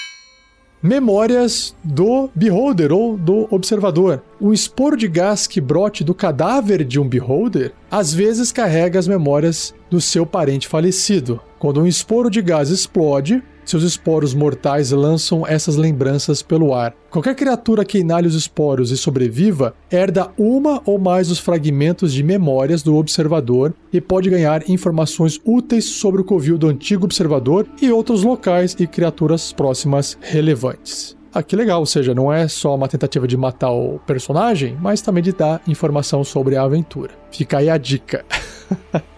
Memórias 0.83 1.77
do 1.85 2.29
Beholder 2.35 2.93
ou 2.93 3.17
do 3.17 3.47
Observador. 3.53 4.21
Um 4.41 4.53
esporo 4.53 4.97
de 4.97 5.07
gás 5.07 5.47
que 5.47 5.61
brote 5.61 6.03
do 6.03 6.13
cadáver 6.13 6.83
de 6.83 6.99
um 6.99 7.09
Beholder 7.09 7.73
às 7.89 8.13
vezes 8.13 8.51
carrega 8.51 8.99
as 8.99 9.07
memórias 9.07 9.73
do 9.89 10.01
seu 10.01 10.27
parente 10.27 10.67
falecido. 10.67 11.41
Quando 11.57 11.81
um 11.81 11.87
esporo 11.87 12.29
de 12.29 12.43
gás 12.43 12.69
explode, 12.69 13.45
seus 13.65 13.83
esporos 13.83 14.35
mortais 14.35 14.91
lançam 14.91 15.47
essas 15.47 15.77
lembranças 15.77 16.43
pelo 16.43 16.75
ar. 16.75 16.95
Qualquer 17.11 17.35
criatura 17.35 17.85
que 17.85 17.99
inale 17.99 18.27
os 18.27 18.35
esporos 18.35 18.91
e 18.91 18.97
sobreviva 18.97 19.75
herda 19.91 20.31
uma 20.39 20.81
ou 20.85 20.99
mais 20.99 21.29
dos 21.29 21.39
fragmentos 21.39 22.13
de 22.13 22.23
memórias 22.23 22.83
do 22.83 22.97
observador 22.97 23.75
e 23.93 24.01
pode 24.01 24.31
ganhar 24.31 24.69
informações 24.69 25.39
úteis 25.45 25.85
sobre 25.85 26.21
o 26.21 26.25
covil 26.25 26.57
do 26.57 26.69
antigo 26.69 27.05
observador 27.05 27.67
e 27.81 27.91
outros 27.91 28.23
locais 28.23 28.77
e 28.79 28.87
criaturas 28.87 29.53
próximas 29.53 30.17
relevantes. 30.21 31.17
Ah, 31.35 31.43
que 31.43 31.57
legal, 31.57 31.81
ou 31.81 31.87
seja, 31.87 32.15
não 32.15 32.31
é 32.31 32.47
só 32.47 32.75
uma 32.75 32.89
tentativa 32.89 33.27
de 33.27 33.39
matar 33.39 33.71
o 33.71 33.99
personagem, 34.01 34.77
mas 34.81 35.01
também 35.01 35.23
de 35.23 35.33
dar 35.33 35.63
informação 35.67 36.23
sobre 36.23 36.57
a 36.57 36.63
aventura. 36.63 37.13
Fica 37.31 37.57
aí 37.59 37.71
a 37.71 37.79
dica. 37.79 38.23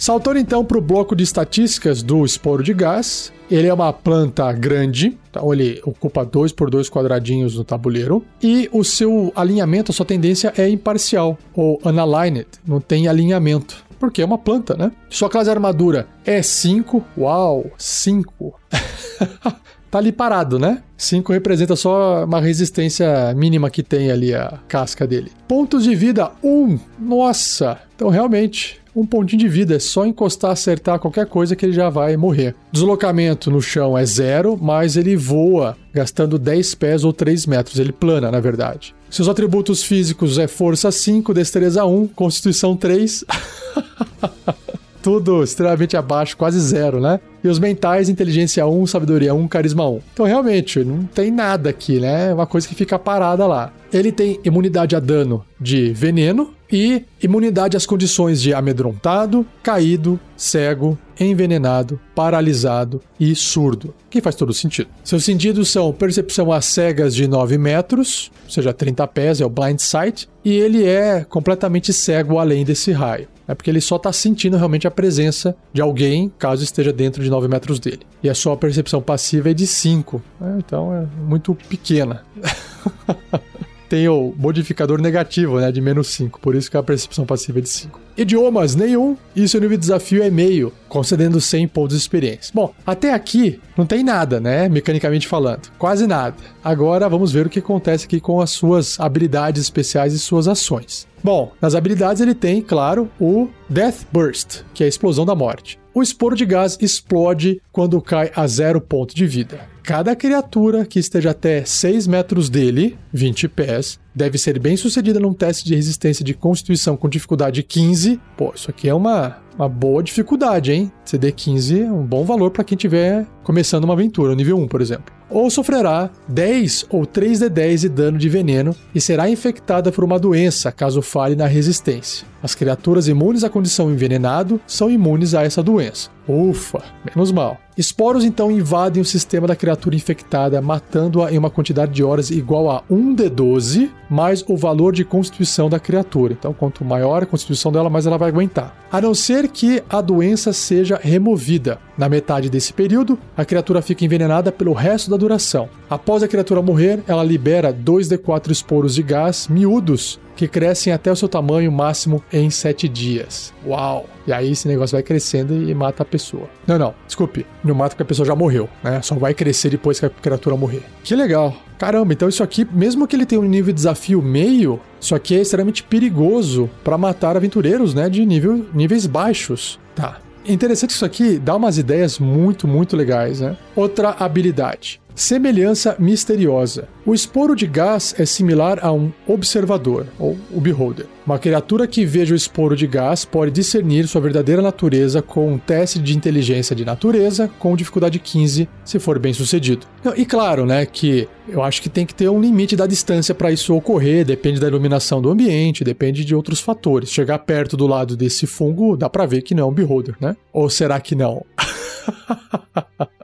Saltando 0.00 0.38
então 0.38 0.64
para 0.64 0.78
o 0.78 0.80
bloco 0.80 1.14
de 1.14 1.22
estatísticas 1.22 2.02
do 2.02 2.24
esporo 2.24 2.62
de 2.62 2.72
gás, 2.72 3.30
ele 3.50 3.66
é 3.66 3.74
uma 3.74 3.92
planta 3.92 4.50
grande, 4.50 5.18
então 5.28 5.52
ele 5.52 5.78
ocupa 5.84 6.24
2 6.24 6.52
por 6.52 6.70
2 6.70 6.88
quadradinhos 6.88 7.54
no 7.54 7.64
tabuleiro, 7.64 8.24
e 8.42 8.66
o 8.72 8.82
seu 8.82 9.30
alinhamento, 9.36 9.92
a 9.92 9.94
sua 9.94 10.06
tendência 10.06 10.54
é 10.56 10.66
imparcial, 10.70 11.36
ou 11.54 11.78
unaligned, 11.84 12.46
não 12.66 12.80
tem 12.80 13.08
alinhamento 13.08 13.84
porque 13.98 14.22
é 14.22 14.24
uma 14.24 14.38
planta, 14.38 14.74
né? 14.74 14.90
Sua 15.10 15.28
classe 15.28 15.50
armadura 15.50 16.08
é 16.24 16.40
5. 16.40 17.04
Uau, 17.18 17.70
5. 17.76 18.58
tá 19.90 19.98
ali 19.98 20.12
parado, 20.12 20.58
né? 20.58 20.82
5 20.96 21.32
representa 21.32 21.74
só 21.74 22.24
uma 22.24 22.40
resistência 22.40 23.34
mínima 23.34 23.70
que 23.70 23.82
tem 23.82 24.10
ali 24.10 24.34
a 24.34 24.58
casca 24.68 25.06
dele. 25.06 25.32
Pontos 25.48 25.84
de 25.84 25.94
vida 25.94 26.30
1. 26.42 26.48
Um. 26.48 26.78
Nossa, 26.98 27.78
então 27.96 28.08
realmente 28.08 28.80
um 28.94 29.06
pontinho 29.06 29.38
de 29.38 29.48
vida, 29.48 29.76
é 29.76 29.78
só 29.78 30.04
encostar, 30.04 30.50
acertar 30.50 30.98
qualquer 30.98 31.26
coisa 31.26 31.54
que 31.54 31.64
ele 31.64 31.72
já 31.72 31.88
vai 31.88 32.16
morrer. 32.16 32.54
Deslocamento 32.72 33.50
no 33.50 33.62
chão 33.62 33.96
é 33.96 34.04
zero, 34.04 34.58
mas 34.60 34.96
ele 34.96 35.16
voa 35.16 35.76
gastando 35.92 36.38
10 36.38 36.74
pés 36.74 37.04
ou 37.04 37.12
3 37.12 37.46
metros, 37.46 37.78
ele 37.78 37.92
plana, 37.92 38.30
na 38.30 38.40
verdade. 38.40 38.94
Seus 39.08 39.28
atributos 39.28 39.82
físicos 39.82 40.38
é 40.38 40.46
força 40.46 40.90
5, 40.90 41.32
destreza 41.32 41.84
1, 41.84 42.08
constituição 42.08 42.76
3. 42.76 43.24
Tudo 45.02 45.42
extremamente 45.42 45.96
abaixo, 45.96 46.36
quase 46.36 46.60
zero, 46.60 47.00
né? 47.00 47.20
E 47.42 47.48
os 47.48 47.58
mentais, 47.58 48.08
inteligência 48.08 48.66
1, 48.66 48.86
sabedoria 48.86 49.34
1, 49.34 49.48
carisma 49.48 49.88
1. 49.88 50.00
Então, 50.12 50.26
realmente, 50.26 50.84
não 50.84 51.04
tem 51.04 51.30
nada 51.30 51.70
aqui, 51.70 51.98
né? 51.98 52.30
É 52.30 52.34
uma 52.34 52.46
coisa 52.46 52.68
que 52.68 52.74
fica 52.74 52.98
parada 52.98 53.46
lá. 53.46 53.72
Ele 53.92 54.12
tem 54.12 54.38
imunidade 54.44 54.94
a 54.94 55.00
dano 55.00 55.44
de 55.60 55.92
veneno, 55.92 56.54
e 56.72 57.04
imunidade 57.22 57.76
às 57.76 57.84
condições 57.84 58.40
de 58.40 58.54
amedrontado, 58.54 59.44
caído, 59.62 60.20
cego, 60.36 60.96
envenenado, 61.18 62.00
paralisado 62.14 63.02
e 63.18 63.34
surdo, 63.34 63.94
que 64.08 64.20
faz 64.20 64.36
todo 64.36 64.54
sentido. 64.54 64.88
Seus 65.04 65.24
sentidos 65.24 65.68
são 65.68 65.92
percepção 65.92 66.52
às 66.52 66.64
cegas 66.66 67.14
de 67.14 67.26
9 67.26 67.58
metros, 67.58 68.30
ou 68.44 68.50
seja, 68.50 68.72
30 68.72 69.06
pés, 69.08 69.40
é 69.40 69.44
o 69.44 69.50
blind 69.50 69.78
sight, 69.80 70.28
e 70.44 70.52
ele 70.52 70.86
é 70.86 71.24
completamente 71.28 71.92
cego 71.92 72.38
além 72.38 72.64
desse 72.64 72.92
raio. 72.92 73.28
É 73.50 73.54
porque 73.54 73.68
ele 73.68 73.80
só 73.80 73.96
está 73.96 74.12
sentindo 74.12 74.56
realmente 74.56 74.86
a 74.86 74.90
presença 74.92 75.56
de 75.72 75.82
alguém, 75.82 76.32
caso 76.38 76.62
esteja 76.62 76.92
dentro 76.92 77.20
de 77.20 77.28
9 77.28 77.48
metros 77.48 77.80
dele. 77.80 78.00
E 78.22 78.30
a 78.30 78.34
sua 78.34 78.56
percepção 78.56 79.02
passiva 79.02 79.50
é 79.50 79.54
de 79.54 79.66
5, 79.66 80.22
né? 80.40 80.56
então 80.58 80.94
é 80.94 81.04
muito 81.20 81.52
pequena. 81.68 82.24
tem 83.90 84.08
o 84.08 84.32
modificador 84.38 85.02
negativo, 85.02 85.58
né, 85.58 85.72
de 85.72 85.80
menos 85.80 86.06
5, 86.06 86.40
por 86.40 86.54
isso 86.54 86.70
que 86.70 86.76
a 86.76 86.82
percepção 86.82 87.26
passiva 87.26 87.58
é 87.58 87.62
de 87.62 87.68
5. 87.68 88.00
Idiomas, 88.16 88.76
nenhum, 88.76 89.16
e 89.34 89.48
seu 89.48 89.60
nível 89.60 89.76
de 89.76 89.80
desafio 89.80 90.22
é 90.22 90.30
meio, 90.30 90.72
concedendo 90.88 91.40
100 91.40 91.66
pontos 91.66 91.96
de 91.96 92.00
experiência. 92.00 92.52
Bom, 92.54 92.72
até 92.86 93.12
aqui 93.12 93.58
não 93.76 93.84
tem 93.84 94.04
nada, 94.04 94.38
né, 94.38 94.68
mecanicamente 94.68 95.26
falando, 95.26 95.72
quase 95.76 96.06
nada. 96.06 96.36
Agora 96.62 97.08
vamos 97.08 97.32
ver 97.32 97.46
o 97.46 97.50
que 97.50 97.58
acontece 97.58 98.04
aqui 98.04 98.20
com 98.20 98.40
as 98.40 98.50
suas 98.50 99.00
habilidades 99.00 99.60
especiais 99.60 100.14
e 100.14 100.20
suas 100.20 100.46
ações. 100.46 101.08
Bom, 101.22 101.52
nas 101.60 101.74
habilidades 101.74 102.22
ele 102.22 102.34
tem, 102.34 102.62
claro, 102.62 103.10
o 103.20 103.48
Death 103.68 104.06
Burst, 104.12 104.62
que 104.72 104.84
é 104.84 104.86
a 104.86 104.88
explosão 104.88 105.26
da 105.26 105.34
morte. 105.34 105.80
O 105.92 106.00
esporo 106.00 106.36
de 106.36 106.46
gás 106.46 106.78
explode 106.80 107.60
quando 107.72 108.00
cai 108.00 108.30
a 108.36 108.46
zero 108.46 108.80
ponto 108.80 109.12
de 109.16 109.26
vida. 109.26 109.68
Cada 109.90 110.14
criatura 110.14 110.86
que 110.86 111.00
esteja 111.00 111.32
até 111.32 111.64
6 111.64 112.06
metros 112.06 112.48
dele, 112.48 112.96
20 113.12 113.48
pés, 113.48 113.98
deve 114.14 114.38
ser 114.38 114.58
bem 114.58 114.76
sucedida 114.76 115.20
num 115.20 115.32
teste 115.32 115.64
de 115.64 115.74
resistência 115.74 116.24
de 116.24 116.34
constituição 116.34 116.96
com 116.96 117.08
dificuldade 117.08 117.62
15. 117.62 118.20
Pô, 118.36 118.52
isso 118.54 118.70
aqui 118.70 118.88
é 118.88 118.94
uma, 118.94 119.38
uma 119.56 119.68
boa 119.68 120.02
dificuldade, 120.02 120.72
hein? 120.72 120.92
CD 121.04 121.32
15 121.32 121.82
é 121.82 121.92
um 121.92 122.04
bom 122.04 122.24
valor 122.24 122.50
para 122.50 122.64
quem 122.64 122.76
estiver 122.76 123.26
começando 123.42 123.84
uma 123.84 123.94
aventura, 123.94 124.34
nível 124.34 124.58
1, 124.58 124.68
por 124.68 124.80
exemplo 124.80 125.20
ou 125.30 125.48
sofrerá 125.48 126.10
10 126.28 126.86
ou 126.90 127.06
3d10 127.06 127.78
de 127.78 127.88
dano 127.88 128.18
de 128.18 128.28
veneno 128.28 128.74
e 128.94 129.00
será 129.00 129.30
infectada 129.30 129.92
por 129.92 130.02
uma 130.02 130.18
doença 130.18 130.72
caso 130.72 131.00
falhe 131.00 131.36
na 131.36 131.46
resistência. 131.46 132.26
As 132.42 132.54
criaturas 132.54 133.06
imunes 133.06 133.44
à 133.44 133.50
condição 133.50 133.90
envenenado 133.90 134.60
são 134.66 134.90
imunes 134.90 135.34
a 135.34 135.42
essa 135.42 135.62
doença. 135.62 136.10
Ufa, 136.26 136.82
menos 137.04 137.30
mal. 137.30 137.58
Esporos 137.76 138.24
então 138.24 138.50
invadem 138.50 139.00
o 139.00 139.06
sistema 139.06 139.46
da 139.46 139.56
criatura 139.56 139.96
infectada, 139.96 140.60
matando-a 140.60 141.32
em 141.32 141.38
uma 141.38 141.50
quantidade 141.50 141.92
de 141.92 142.02
horas 142.02 142.30
igual 142.30 142.70
a 142.70 142.82
1d12 142.90 143.90
mais 144.10 144.44
o 144.48 144.56
valor 144.56 144.92
de 144.92 145.04
constituição 145.04 145.70
da 145.70 145.78
criatura. 145.78 146.32
Então, 146.32 146.52
quanto 146.52 146.84
maior 146.84 147.22
a 147.22 147.26
constituição 147.26 147.70
dela, 147.70 147.88
mais 147.88 148.06
ela 148.06 148.18
vai 148.18 148.28
aguentar. 148.28 148.76
A 148.90 149.00
não 149.00 149.14
ser 149.14 149.48
que 149.48 149.82
a 149.88 150.00
doença 150.00 150.52
seja 150.52 150.98
removida. 151.00 151.78
Na 151.96 152.08
metade 152.08 152.50
desse 152.50 152.72
período, 152.72 153.18
a 153.36 153.44
criatura 153.44 153.80
fica 153.80 154.04
envenenada 154.04 154.50
pelo 154.50 154.72
resto 154.72 155.10
da 155.10 155.16
duração. 155.16 155.68
Após 155.88 156.22
a 156.22 156.28
criatura 156.28 156.60
morrer, 156.60 157.00
ela 157.06 157.22
libera 157.22 157.72
2d4 157.72 158.50
esporos 158.50 158.94
de 158.94 159.02
gás 159.02 159.46
miúdos 159.48 160.18
que 160.40 160.48
crescem 160.48 160.90
até 160.90 161.12
o 161.12 161.16
seu 161.16 161.28
tamanho 161.28 161.70
máximo 161.70 162.24
em 162.32 162.48
7 162.48 162.88
dias. 162.88 163.52
Uau! 163.66 164.06
E 164.26 164.32
aí 164.32 164.52
esse 164.52 164.66
negócio 164.66 164.96
vai 164.96 165.02
crescendo 165.02 165.52
e 165.68 165.74
mata 165.74 166.02
a 166.02 166.06
pessoa. 166.06 166.48
Não, 166.66 166.78
não, 166.78 166.94
desculpe, 167.06 167.44
não 167.62 167.74
mata 167.74 167.90
porque 167.90 168.04
a 168.04 168.06
pessoa 168.06 168.24
já 168.24 168.34
morreu, 168.34 168.66
né? 168.82 169.02
Só 169.02 169.16
vai 169.16 169.34
crescer 169.34 169.68
depois 169.68 170.00
que 170.00 170.06
a 170.06 170.08
criatura 170.08 170.56
morrer. 170.56 170.82
Que 171.04 171.14
legal! 171.14 171.54
Caramba, 171.78 172.14
então 172.14 172.26
isso 172.26 172.42
aqui, 172.42 172.66
mesmo 172.72 173.06
que 173.06 173.14
ele 173.14 173.26
tenha 173.26 173.38
um 173.38 173.44
nível 173.44 173.66
de 173.66 173.74
desafio 173.74 174.22
meio, 174.22 174.80
isso 174.98 175.14
aqui 175.14 175.36
é 175.36 175.42
extremamente 175.42 175.82
perigoso 175.82 176.70
para 176.82 176.96
matar 176.96 177.36
aventureiros, 177.36 177.92
né? 177.92 178.08
De 178.08 178.24
nível, 178.24 178.64
níveis 178.72 179.04
baixos. 179.04 179.78
Tá. 179.94 180.20
Interessante 180.46 180.90
isso 180.90 181.04
aqui 181.04 181.38
dá 181.38 181.54
umas 181.54 181.76
ideias 181.76 182.18
muito, 182.18 182.66
muito 182.66 182.96
legais, 182.96 183.40
né? 183.40 183.58
Outra 183.76 184.16
habilidade. 184.18 185.02
Semelhança 185.14 185.96
misteriosa. 185.98 186.88
O 187.04 187.14
esporo 187.14 187.56
de 187.56 187.66
gás 187.66 188.14
é 188.18 188.24
similar 188.24 188.78
a 188.82 188.92
um 188.92 189.12
observador, 189.26 190.06
ou 190.18 190.38
o 190.50 190.60
beholder. 190.60 191.06
Uma 191.26 191.38
criatura 191.38 191.86
que 191.86 192.04
veja 192.04 192.34
o 192.34 192.36
esporo 192.36 192.76
de 192.76 192.86
gás 192.86 193.24
pode 193.24 193.50
discernir 193.50 194.06
sua 194.06 194.20
verdadeira 194.20 194.62
natureza 194.62 195.22
com 195.22 195.52
um 195.52 195.58
teste 195.58 195.98
de 195.98 196.16
inteligência 196.16 196.74
de 196.74 196.84
natureza 196.84 197.50
com 197.58 197.76
dificuldade 197.76 198.18
15, 198.18 198.68
se 198.84 198.98
for 198.98 199.18
bem 199.18 199.32
sucedido. 199.32 199.86
E 200.16 200.24
claro, 200.24 200.66
né, 200.66 200.86
que 200.86 201.28
eu 201.48 201.62
acho 201.62 201.82
que 201.82 201.88
tem 201.88 202.06
que 202.06 202.14
ter 202.14 202.28
um 202.28 202.40
limite 202.40 202.76
da 202.76 202.86
distância 202.86 203.34
para 203.34 203.52
isso 203.52 203.74
ocorrer, 203.74 204.24
depende 204.24 204.60
da 204.60 204.68
iluminação 204.68 205.20
do 205.20 205.30
ambiente, 205.30 205.84
depende 205.84 206.24
de 206.24 206.34
outros 206.34 206.60
fatores. 206.60 207.10
Chegar 207.10 207.38
perto 207.40 207.76
do 207.76 207.86
lado 207.86 208.16
desse 208.16 208.46
fungo, 208.46 208.96
dá 208.96 209.08
para 209.08 209.26
ver 209.26 209.42
que 209.42 209.54
não 209.54 209.64
é 209.64 209.66
um 209.66 209.74
beholder, 209.74 210.16
né? 210.20 210.36
Ou 210.52 210.70
será 210.70 211.00
que 211.00 211.14
não? 211.14 211.44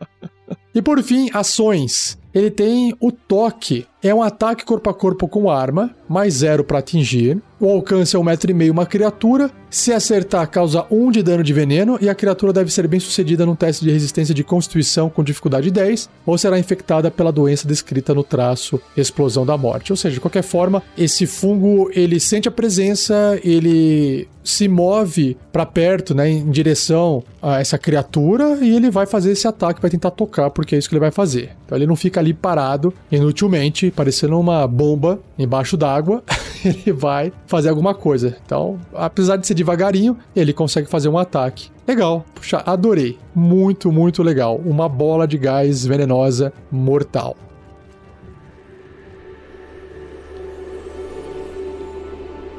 E 0.77 0.83
por 0.83 1.03
fim, 1.03 1.31
ações. 1.33 2.19
Ele 2.37 2.51
tem 2.51 2.95
o 3.01 3.11
toque. 3.11 3.87
É 4.03 4.15
um 4.15 4.23
ataque 4.23 4.63
corpo 4.63 4.91
a 4.91 4.95
corpo 4.95 5.27
com 5.27 5.51
arma, 5.51 5.97
mais 6.07 6.35
zero 6.35 6.63
para 6.63 6.81
atingir. 6.81 7.41
O 7.59 7.71
alcance 7.71 8.15
é 8.15 8.19
um 8.19 8.23
metro 8.23 8.51
e 8.51 8.55
meio 8.55 8.73
uma 8.73 8.85
criatura. 8.85 9.51
Se 9.71 9.91
acertar, 9.91 10.49
causa 10.51 10.85
um 10.91 11.11
de 11.11 11.23
dano 11.23 11.43
de 11.43 11.53
veneno 11.53 11.99
e 12.01 12.09
a 12.09 12.15
criatura 12.15 12.53
deve 12.53 12.71
ser 12.71 12.87
bem 12.87 13.01
sucedida 13.01 13.47
num 13.47 13.57
teste 13.57 13.85
de 13.85 13.91
resistência 13.91 14.35
de 14.35 14.45
constituição 14.45 15.09
com 15.09 15.25
dificuldade 15.25 15.71
10 15.71 16.11
ou 16.27 16.37
será 16.37 16.59
infectada 16.59 17.11
pela 17.11 17.33
doença 17.33 17.67
descrita 17.67 18.15
no 18.15 18.23
traço 18.23 18.79
explosão 18.95 19.47
da 19.47 19.57
morte. 19.57 19.93
Ou 19.93 19.97
seja, 19.97 20.15
de 20.15 20.21
qualquer 20.21 20.43
forma, 20.43 20.83
esse 20.97 21.27
fungo 21.27 21.91
ele 21.93 22.21
sente 22.21 22.49
a 22.49 22.53
presença, 22.53 23.41
ele 23.43 24.29
se 24.45 24.69
move 24.69 25.37
para 25.51 25.67
perto, 25.67 26.15
né, 26.15 26.31
em 26.31 26.49
direção 26.51 27.25
a 27.43 27.61
essa 27.61 27.77
criatura 27.77 28.59
e 28.63 28.77
ele 28.77 28.91
vai 28.91 29.05
fazer 29.05 29.33
esse 29.33 29.49
ataque, 29.49 29.81
vai 29.81 29.91
tentar 29.91 30.13
tocar, 30.13 30.51
porque 30.51 30.77
é 30.77 30.79
isso 30.79 30.89
que 30.89 30.95
ele 30.95 31.01
vai 31.01 31.11
fazer. 31.11 31.51
Então 31.65 31.77
ele 31.77 31.87
não 31.87 31.97
fica 31.97 32.21
ali 32.27 32.35
parado 32.35 32.93
inutilmente, 33.11 33.91
parecendo 33.91 34.39
uma 34.39 34.67
bomba 34.67 35.21
embaixo 35.39 35.77
d'água. 35.77 36.23
ele 36.65 36.93
vai 36.93 37.33
fazer 37.47 37.69
alguma 37.69 37.95
coisa. 37.95 38.37
Então, 38.45 38.79
apesar 38.93 39.37
de 39.37 39.47
ser 39.47 39.55
devagarinho, 39.55 40.17
ele 40.35 40.53
consegue 40.53 40.89
fazer 40.89 41.09
um 41.09 41.17
ataque. 41.17 41.71
Legal, 41.87 42.25
puxa, 42.35 42.63
adorei. 42.67 43.17
Muito, 43.35 43.93
muito 43.93 44.23
legal. 44.23 44.61
Uma 44.65 44.89
bola 44.89 45.27
de 45.27 45.39
gás 45.39 45.87
venenosa 45.87 46.53
mortal. 46.71 47.37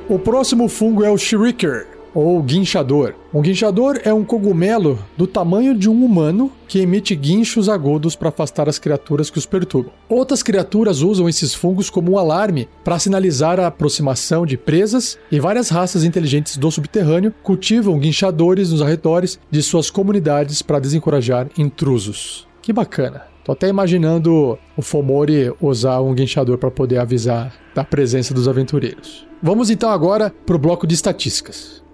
O 0.09 0.17
próximo 0.17 0.69
fungo 0.69 1.03
é 1.03 1.11
o 1.11 1.17
Shriker, 1.17 1.85
ou 2.17 2.41
guinchador. 2.41 3.13
Um 3.31 3.43
guinchador 3.43 4.01
é 4.03 4.11
um 4.11 4.25
cogumelo 4.25 4.97
do 5.15 5.27
tamanho 5.27 5.77
de 5.77 5.87
um 5.87 6.03
humano 6.03 6.51
que 6.67 6.79
emite 6.79 7.15
guinchos 7.15 7.69
agudos 7.69 8.15
para 8.15 8.29
afastar 8.29 8.67
as 8.67 8.79
criaturas 8.79 9.29
que 9.29 9.37
os 9.37 9.45
perturbam. 9.45 9.93
Outras 10.09 10.41
criaturas 10.41 11.03
usam 11.03 11.29
esses 11.29 11.53
fungos 11.53 11.91
como 11.91 12.13
um 12.13 12.17
alarme 12.17 12.67
para 12.83 12.97
sinalizar 12.97 13.59
a 13.59 13.67
aproximação 13.67 14.47
de 14.47 14.57
presas, 14.57 15.15
e 15.31 15.39
várias 15.39 15.69
raças 15.69 16.03
inteligentes 16.03 16.57
do 16.57 16.71
subterrâneo 16.71 17.31
cultivam 17.43 17.99
guinchadores 17.99 18.71
nos 18.71 18.81
arredores 18.81 19.39
de 19.51 19.61
suas 19.61 19.91
comunidades 19.91 20.63
para 20.63 20.79
desencorajar 20.79 21.47
intrusos. 21.55 22.47
Que 22.63 22.73
bacana! 22.73 23.25
Tô 23.45 23.51
até 23.51 23.69
imaginando 23.69 24.57
o 24.75 24.81
Fomori 24.81 25.53
usar 25.61 26.01
um 26.01 26.15
guinchador 26.15 26.57
para 26.57 26.71
poder 26.71 26.97
avisar 26.97 27.53
da 27.75 27.83
presença 27.83 28.33
dos 28.33 28.47
aventureiros. 28.47 29.27
Vamos 29.41 29.69
então 29.69 29.91
agora 29.91 30.33
para 30.45 30.55
o 30.55 30.59
bloco 30.59 30.87
de 30.87 30.95
estatísticas. 30.95 31.85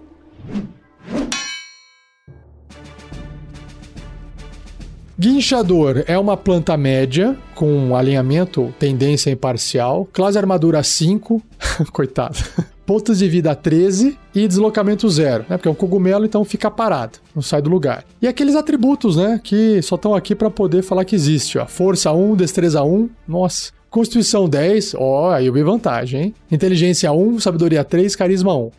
Guinchador 5.16 6.02
é 6.08 6.18
uma 6.18 6.36
planta 6.36 6.76
média 6.76 7.36
com 7.54 7.94
alinhamento 7.94 8.74
tendência 8.80 9.30
imparcial, 9.30 10.08
classe 10.12 10.36
armadura 10.36 10.82
5, 10.82 11.40
coitado, 11.92 12.36
pontos 12.84 13.20
de 13.20 13.28
vida 13.28 13.54
13 13.54 14.18
e 14.34 14.48
deslocamento 14.48 15.08
0, 15.08 15.46
né? 15.48 15.56
Porque 15.56 15.68
é 15.68 15.70
um 15.70 15.74
cogumelo, 15.74 16.24
então 16.24 16.44
fica 16.44 16.68
parado, 16.68 17.20
não 17.32 17.40
sai 17.40 17.62
do 17.62 17.70
lugar. 17.70 18.04
E 18.20 18.26
aqueles 18.26 18.56
atributos, 18.56 19.16
né, 19.16 19.40
que 19.42 19.80
só 19.82 19.94
estão 19.94 20.16
aqui 20.16 20.34
para 20.34 20.50
poder 20.50 20.82
falar 20.82 21.04
que 21.04 21.14
existe, 21.14 21.58
ó. 21.58 21.66
Força 21.66 22.10
1, 22.10 22.34
destreza 22.34 22.82
1, 22.82 23.08
nossa. 23.26 23.70
Constituição 23.88 24.48
10, 24.48 24.96
ó, 24.98 25.30
aí 25.30 25.46
eu 25.46 25.52
vi 25.52 25.62
vantagem, 25.62 26.20
hein? 26.20 26.34
Inteligência 26.50 27.12
1, 27.12 27.38
sabedoria 27.38 27.84
3, 27.84 28.16
carisma 28.16 28.56
1. 28.56 28.70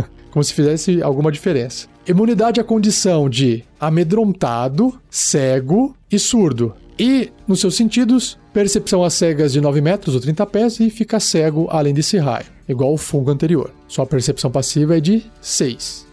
Como 0.34 0.42
se 0.42 0.52
fizesse 0.52 1.00
alguma 1.00 1.30
diferença. 1.30 1.86
Imunidade 2.08 2.60
à 2.60 2.64
condição 2.64 3.30
de 3.30 3.62
amedrontado, 3.78 4.92
cego 5.08 5.94
e 6.10 6.18
surdo. 6.18 6.74
E, 6.98 7.30
nos 7.46 7.60
seus 7.60 7.76
sentidos, 7.76 8.36
percepção 8.52 9.04
às 9.04 9.14
cegas 9.14 9.52
de 9.52 9.60
9 9.60 9.80
metros 9.80 10.12
ou 10.12 10.20
30 10.20 10.44
pés 10.46 10.80
e 10.80 10.90
fica 10.90 11.20
cego 11.20 11.68
além 11.70 11.94
desse 11.94 12.18
raio, 12.18 12.46
igual 12.68 12.92
o 12.92 12.96
fungo 12.96 13.30
anterior. 13.30 13.70
Sua 13.86 14.06
percepção 14.06 14.50
passiva 14.50 14.96
é 14.96 15.00
de 15.00 15.22
6. 15.40 16.04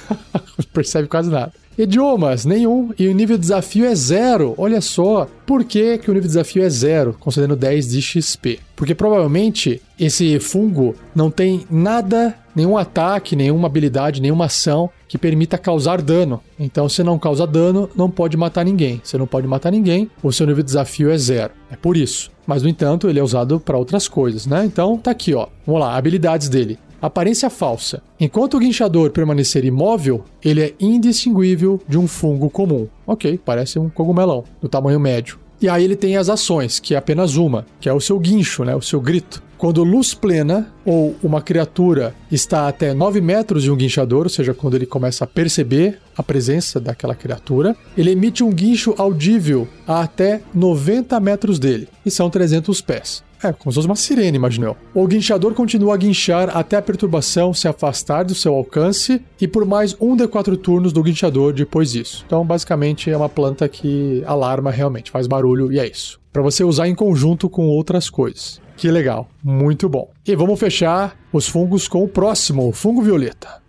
Percebe 0.72 1.06
quase 1.06 1.28
nada. 1.28 1.52
Idiomas, 1.76 2.46
nenhum. 2.46 2.94
E 2.98 3.06
o 3.08 3.14
nível 3.14 3.36
de 3.36 3.42
desafio 3.42 3.84
é 3.84 3.94
zero. 3.94 4.54
Olha 4.56 4.80
só. 4.80 5.28
Por 5.44 5.62
que, 5.64 5.98
que 5.98 6.10
o 6.10 6.14
nível 6.14 6.28
de 6.28 6.34
desafio 6.34 6.62
é 6.62 6.70
zero, 6.70 7.14
concedendo 7.20 7.54
10 7.54 7.90
de 7.90 8.00
XP? 8.00 8.58
Porque 8.74 8.94
provavelmente 8.94 9.82
esse 10.00 10.40
fungo 10.40 10.94
não 11.14 11.30
tem 11.30 11.66
nada, 11.70 12.34
nenhum 12.56 12.78
ataque, 12.78 13.36
nenhuma 13.36 13.68
habilidade, 13.68 14.20
nenhuma 14.20 14.46
ação 14.46 14.90
que 15.06 15.18
permita 15.18 15.58
causar 15.58 16.00
dano. 16.00 16.40
Então, 16.58 16.88
se 16.88 17.02
não 17.04 17.18
causa 17.18 17.46
dano, 17.46 17.88
não 17.94 18.10
pode 18.10 18.36
matar 18.36 18.64
ninguém. 18.64 19.00
Se 19.04 19.18
não 19.18 19.26
pode 19.26 19.46
matar 19.46 19.70
ninguém, 19.70 20.10
o 20.22 20.32
seu 20.32 20.46
nível 20.46 20.62
de 20.62 20.68
desafio 20.68 21.10
é 21.10 21.18
zero. 21.18 21.52
É 21.70 21.76
por 21.76 21.96
isso. 21.96 22.30
Mas, 22.46 22.62
no 22.62 22.68
entanto, 22.68 23.08
ele 23.08 23.20
é 23.20 23.22
usado 23.22 23.60
para 23.60 23.76
outras 23.76 24.08
coisas, 24.08 24.46
né? 24.46 24.64
Então, 24.64 24.96
tá 24.96 25.10
aqui, 25.10 25.34
ó. 25.34 25.46
Vamos 25.66 25.82
lá, 25.82 25.96
habilidades 25.96 26.48
dele. 26.48 26.78
Aparência 27.00 27.50
falsa. 27.50 28.02
Enquanto 28.18 28.54
o 28.54 28.58
guinchador 28.58 29.10
permanecer 29.10 29.64
imóvel, 29.64 30.24
ele 30.42 30.62
é 30.62 30.74
indistinguível 30.80 31.80
de 31.86 31.98
um 31.98 32.08
fungo 32.08 32.48
comum. 32.48 32.88
Ok, 33.06 33.38
parece 33.44 33.78
um 33.78 33.90
cogumelão, 33.90 34.44
do 34.62 34.68
tamanho 34.68 34.98
médio. 34.98 35.38
E 35.60 35.68
aí 35.68 35.84
ele 35.84 35.96
tem 35.96 36.16
as 36.16 36.28
ações, 36.28 36.78
que 36.78 36.94
é 36.94 36.98
apenas 36.98 37.36
uma, 37.36 37.66
que 37.80 37.88
é 37.88 37.92
o 37.92 38.00
seu 38.00 38.18
guincho, 38.18 38.64
né? 38.64 38.74
O 38.74 38.82
seu 38.82 39.00
grito. 39.00 39.42
Quando 39.58 39.82
luz 39.82 40.14
plena 40.14 40.72
ou 40.84 41.16
uma 41.22 41.40
criatura 41.40 42.14
está 42.30 42.68
até 42.68 42.92
9 42.92 43.20
metros 43.20 43.62
de 43.62 43.70
um 43.70 43.76
guinchador, 43.76 44.24
ou 44.24 44.28
seja, 44.28 44.54
quando 44.54 44.74
ele 44.74 44.86
começa 44.86 45.24
a 45.24 45.26
perceber 45.26 45.98
a 46.16 46.22
presença 46.22 46.80
daquela 46.80 47.14
criatura, 47.14 47.76
ele 47.96 48.10
emite 48.10 48.42
um 48.44 48.52
guincho 48.52 48.94
audível 48.96 49.68
a 49.86 50.02
até 50.02 50.42
90 50.54 51.18
metros 51.20 51.58
dele, 51.58 51.88
e 52.04 52.10
são 52.10 52.30
300 52.30 52.80
pés. 52.80 53.26
É, 53.42 53.52
como 53.52 53.70
se 53.70 53.76
fosse 53.76 53.86
uma 53.86 53.96
sirene, 53.96 54.36
imaginou. 54.36 54.76
O 54.94 55.06
guinchador 55.06 55.52
continua 55.52 55.94
a 55.94 55.96
guinchar 55.96 56.56
até 56.56 56.76
a 56.76 56.82
perturbação 56.82 57.52
se 57.52 57.68
afastar 57.68 58.24
do 58.24 58.34
seu 58.34 58.54
alcance 58.54 59.22
e 59.40 59.46
por 59.46 59.64
mais 59.66 59.94
um 60.00 60.16
de 60.16 60.26
quatro 60.26 60.56
turnos 60.56 60.92
do 60.92 61.02
guinchador 61.02 61.52
depois 61.52 61.92
disso. 61.92 62.24
Então, 62.26 62.44
basicamente, 62.44 63.10
é 63.10 63.16
uma 63.16 63.28
planta 63.28 63.68
que 63.68 64.22
alarma 64.26 64.70
realmente, 64.70 65.10
faz 65.10 65.26
barulho 65.26 65.70
e 65.70 65.78
é 65.78 65.86
isso. 65.86 66.18
Para 66.32 66.42
você 66.42 66.64
usar 66.64 66.88
em 66.88 66.94
conjunto 66.94 67.48
com 67.48 67.66
outras 67.66 68.08
coisas. 68.08 68.60
Que 68.76 68.90
legal, 68.90 69.28
muito 69.42 69.88
bom. 69.88 70.10
E 70.26 70.36
vamos 70.36 70.60
fechar 70.60 71.16
os 71.32 71.48
fungos 71.48 71.88
com 71.88 72.04
o 72.04 72.08
próximo, 72.08 72.68
o 72.68 72.72
fungo 72.72 73.00
violeta. 73.00 73.62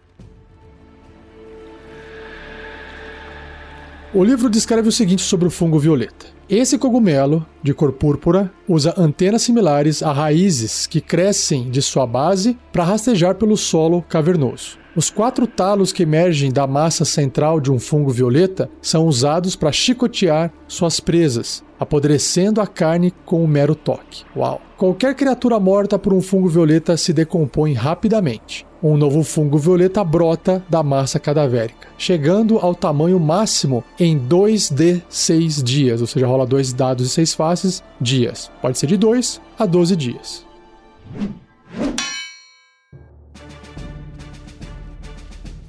O 4.13 4.24
livro 4.24 4.50
descreve 4.50 4.89
o 4.89 4.91
seguinte 4.91 5.22
sobre 5.22 5.48
o 5.48 5.52
fungo 5.52 5.80
violeta. 5.80 6.37
Esse 6.50 6.78
cogumelo, 6.78 7.46
de 7.62 7.74
cor 7.74 7.92
púrpura, 7.92 8.50
usa 8.70 8.94
antenas 8.98 9.42
similares 9.42 10.02
a 10.02 10.14
raízes 10.14 10.88
que 10.88 11.02
crescem 11.02 11.70
de 11.70 11.82
sua 11.82 12.08
base 12.08 12.58
para 12.72 12.86
rastejar 12.86 13.36
pelo 13.36 13.58
solo 13.58 14.02
cavernoso. 14.08 14.78
Os 14.96 15.10
quatro 15.10 15.46
talos 15.46 15.92
que 15.92 16.04
emergem 16.04 16.50
da 16.50 16.66
massa 16.66 17.04
central 17.04 17.60
de 17.60 17.70
um 17.70 17.78
fungo 17.78 18.12
violeta 18.12 18.70
são 18.82 19.06
usados 19.06 19.58
para 19.58 19.74
chicotear 19.74 20.54
suas 20.70 21.02
presas, 21.02 21.62
apodrecendo 21.78 22.62
a 22.62 22.66
carne 22.66 23.14
com 23.26 23.44
um 23.44 23.48
mero 23.48 23.76
toque. 23.76 24.24
Uau! 24.34 24.62
Qualquer 24.78 25.16
criatura 25.16 25.60
morta 25.60 26.00
por 26.00 26.14
um 26.14 26.22
fungo 26.22 26.48
violeta 26.48 26.96
se 26.96 27.12
decompõe 27.12 27.74
rapidamente 27.74 28.67
um 28.82 28.96
novo 28.98 29.24
fungo 29.24 29.58
violeta 29.58 30.04
brota 30.04 30.63
da 30.70 30.84
massa 30.84 31.20
cadavérica, 31.20 31.88
chegando 31.98 32.58
ao 32.60 32.76
tamanho 32.76 33.20
máximo 33.20 33.84
em 34.00 34.18
2 34.18 34.70
de 34.70 35.02
6 35.10 35.63
dias, 35.63 36.02
ou 36.02 36.08
seja, 36.08 36.28
rola 36.28 36.46
dois 36.46 36.74
dados 36.74 37.08
de 37.08 37.12
6 37.13 37.34
faces, 37.34 37.84
dias. 38.00 38.52
Pode 38.62 38.78
ser 38.78 38.88
de 38.88 38.98
2 38.98 39.42
a 39.58 39.66
12 39.66 39.96
dias. 39.96 40.46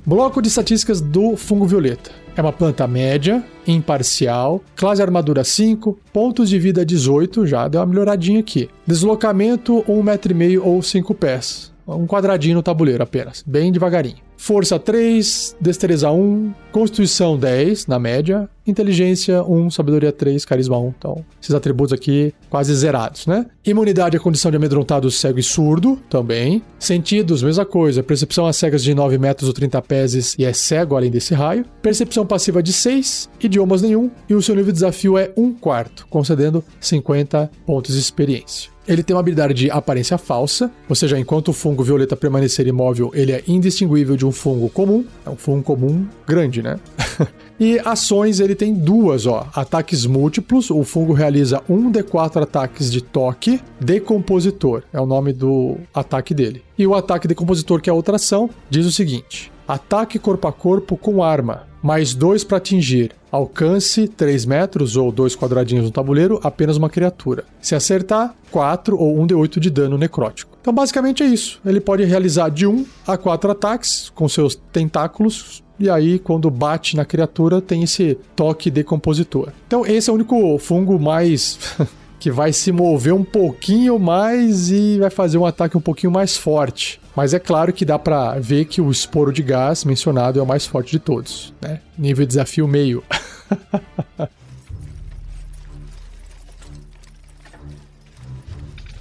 Bloco 0.05 0.40
de 0.40 0.49
estatísticas 0.49 1.01
do 1.01 1.37
fungo 1.37 1.66
violeta. 1.66 2.11
É 2.35 2.40
uma 2.40 2.53
planta 2.53 2.87
média, 2.87 3.44
imparcial, 3.66 4.62
classe 4.77 5.03
armadura 5.03 5.42
5, 5.42 5.99
pontos 6.12 6.49
de 6.49 6.59
vida 6.59 6.87
18, 6.87 7.47
já 7.47 7.66
deu 7.66 7.81
uma 7.81 7.87
melhoradinha 7.87 8.40
aqui. 8.40 8.71
Deslocamento 8.87 9.83
1,5m 9.88 10.61
ou 10.62 10.81
5 10.81 11.14
pés 11.14 11.78
um 11.96 12.07
quadradinho 12.07 12.57
no 12.57 12.62
tabuleiro 12.62 13.03
apenas, 13.03 13.42
bem 13.46 13.72
devagarinho. 13.72 14.16
Força 14.37 14.79
3, 14.79 15.57
destreza 15.61 16.11
1, 16.12 16.55
constituição 16.70 17.37
10 17.37 17.88
na 17.88 17.98
média, 17.98 18.48
inteligência 18.64 19.42
1, 19.42 19.70
sabedoria 19.70 20.12
3, 20.12 20.44
carisma 20.44 20.79
1. 20.79 20.94
Então, 20.96 21.24
esses 21.42 21.55
atributos 21.55 21.92
aqui 21.92 22.33
quase 22.48 22.72
zerados, 22.74 23.27
né? 23.27 23.46
Imunidade 23.66 24.16
à 24.16 24.20
condição 24.20 24.51
de 24.51 24.57
amedrontado 24.57 25.11
cego 25.11 25.40
e 25.40 25.42
surdo 25.42 25.98
também. 26.09 26.62
Sentidos, 26.79 27.42
mesma 27.42 27.66
coisa. 27.66 28.01
Percepção 28.01 28.46
a 28.46 28.53
cegas 28.53 28.85
de 28.85 28.94
9 28.94 29.18
metros 29.18 29.48
ou 29.48 29.55
30 29.55 29.83
pés 29.83 30.37
e 30.38 30.44
é 30.44 30.53
cego 30.53 30.96
além 30.96 31.11
desse 31.11 31.35
raio. 31.35 31.64
Percepção 31.83 32.24
passiva 32.24 32.62
de 32.62 32.72
6, 32.72 33.29
idiomas 33.42 33.83
nenhum. 33.83 34.09
E 34.29 34.35
o 34.35 34.42
seu 34.42 34.55
nível 34.55 34.72
de 34.72 34.79
desafio 34.79 35.18
é 35.18 35.33
1 35.37 35.53
quarto, 35.55 36.07
concedendo 36.09 36.62
50 36.81 37.51
pontos 37.66 37.94
de 37.94 38.01
experiência. 38.01 38.78
Ele 38.88 39.03
tem 39.03 39.14
uma 39.14 39.20
habilidade 39.20 39.53
de 39.53 39.70
aparência 39.70 40.16
falsa, 40.16 40.70
ou 40.88 40.96
seja, 40.96 41.18
enquanto 41.18 41.48
o 41.48 41.53
fungo 41.53 41.85
violeta 41.85 42.16
permanecer 42.16 42.66
imóvel, 42.66 43.11
ele 43.12 43.33
é 43.33 43.44
indistinguível 43.46 44.16
de 44.16 44.24
um 44.24 44.33
fungo 44.33 44.70
comum. 44.70 45.05
É 45.27 45.29
um 45.29 45.37
fungo 45.37 45.62
comum 45.62 46.07
grande, 46.27 46.62
né? 46.62 46.81
e 47.61 47.79
ações 47.85 48.40
ele 48.40 48.55
tem 48.55 48.72
duas, 48.72 49.27
ó. 49.27 49.46
Ataques 49.55 50.07
múltiplos, 50.07 50.70
o 50.70 50.83
fungo 50.85 51.12
realiza 51.12 51.62
um 51.68 51.90
de 51.90 52.03
quatro 52.03 52.42
ataques 52.42 52.90
de 52.90 53.03
toque. 53.03 53.61
Decompositor 53.79 54.83
é 54.90 54.98
o 54.98 55.05
nome 55.05 55.35
do 55.35 55.77
ataque 55.92 56.33
dele. 56.33 56.62
E 56.79 56.87
o 56.87 56.94
ataque 56.94 57.29
decompositor, 57.29 57.83
que 57.83 57.90
é 57.90 57.92
outra 57.92 58.16
ação, 58.16 58.48
diz 58.70 58.87
o 58.87 58.92
seguinte: 58.92 59.53
ataque 59.66 60.18
corpo 60.18 60.48
a 60.48 60.53
corpo 60.53 60.96
com 60.96 61.22
arma 61.22 61.67
mais 61.83 62.14
2 62.14 62.45
para 62.45 62.59
atingir. 62.59 63.12
Alcance 63.31 64.09
3 64.09 64.47
metros 64.47 64.97
ou 64.97 65.12
dois 65.12 65.37
quadradinhos 65.37 65.85
no 65.85 65.91
tabuleiro, 65.91 66.41
apenas 66.43 66.77
uma 66.77 66.88
criatura. 66.88 67.45
Se 67.61 67.75
acertar, 67.75 68.35
4 68.51 68.97
ou 68.97 69.21
1 69.21 69.27
de 69.27 69.35
8 69.35 69.61
de 69.61 69.71
dano 69.71 69.99
necrótico. 69.99 70.57
Então, 70.61 70.73
basicamente 70.73 71.23
é 71.23 71.27
isso. 71.27 71.61
Ele 71.64 71.81
pode 71.81 72.05
realizar 72.05 72.49
de 72.49 72.67
1 72.67 72.87
a 73.07 73.17
4 73.17 73.51
ataques 73.51 74.11
com 74.14 74.29
seus 74.29 74.55
tentáculos. 74.55 75.62
E 75.79 75.88
aí, 75.88 76.19
quando 76.19 76.51
bate 76.51 76.97
na 76.97 77.05
criatura, 77.05 77.61
tem 77.61 77.85
esse 77.85 78.19
toque 78.35 78.71
decompositor. 78.71 79.51
Então, 79.67 79.87
esse 79.87 80.11
é 80.11 80.12
o 80.12 80.17
único 80.17 80.59
fungo 80.59 80.99
mais 80.99 81.59
que 82.18 82.31
vai 82.31 82.52
se 82.52 82.72
mover 82.72 83.14
um 83.14 83.24
pouquinho 83.24 83.98
mais 83.98 84.70
e 84.70 84.98
vai 84.98 85.11
fazer 85.11 85.38
um 85.38 85.46
ataque 85.46 85.76
um 85.76 85.81
pouquinho 85.81 86.12
mais 86.12 86.37
forte. 86.37 87.00
Mas 87.14 87.33
é 87.35 87.38
claro 87.38 87.72
que 87.72 87.85
dá 87.85 87.98
para 87.98 88.38
ver 88.38 88.64
que 88.64 88.81
o 88.81 88.90
esporo 88.90 89.33
de 89.33 89.42
gás 89.42 89.85
mencionado 89.85 90.38
é 90.38 90.42
o 90.42 90.46
mais 90.46 90.66
forte 90.66 90.90
de 90.92 90.98
todos, 90.98 91.52
né? 91.61 91.81
Nível 91.96 92.24
de 92.24 92.28
desafio 92.28 92.66
meio. 92.68 93.02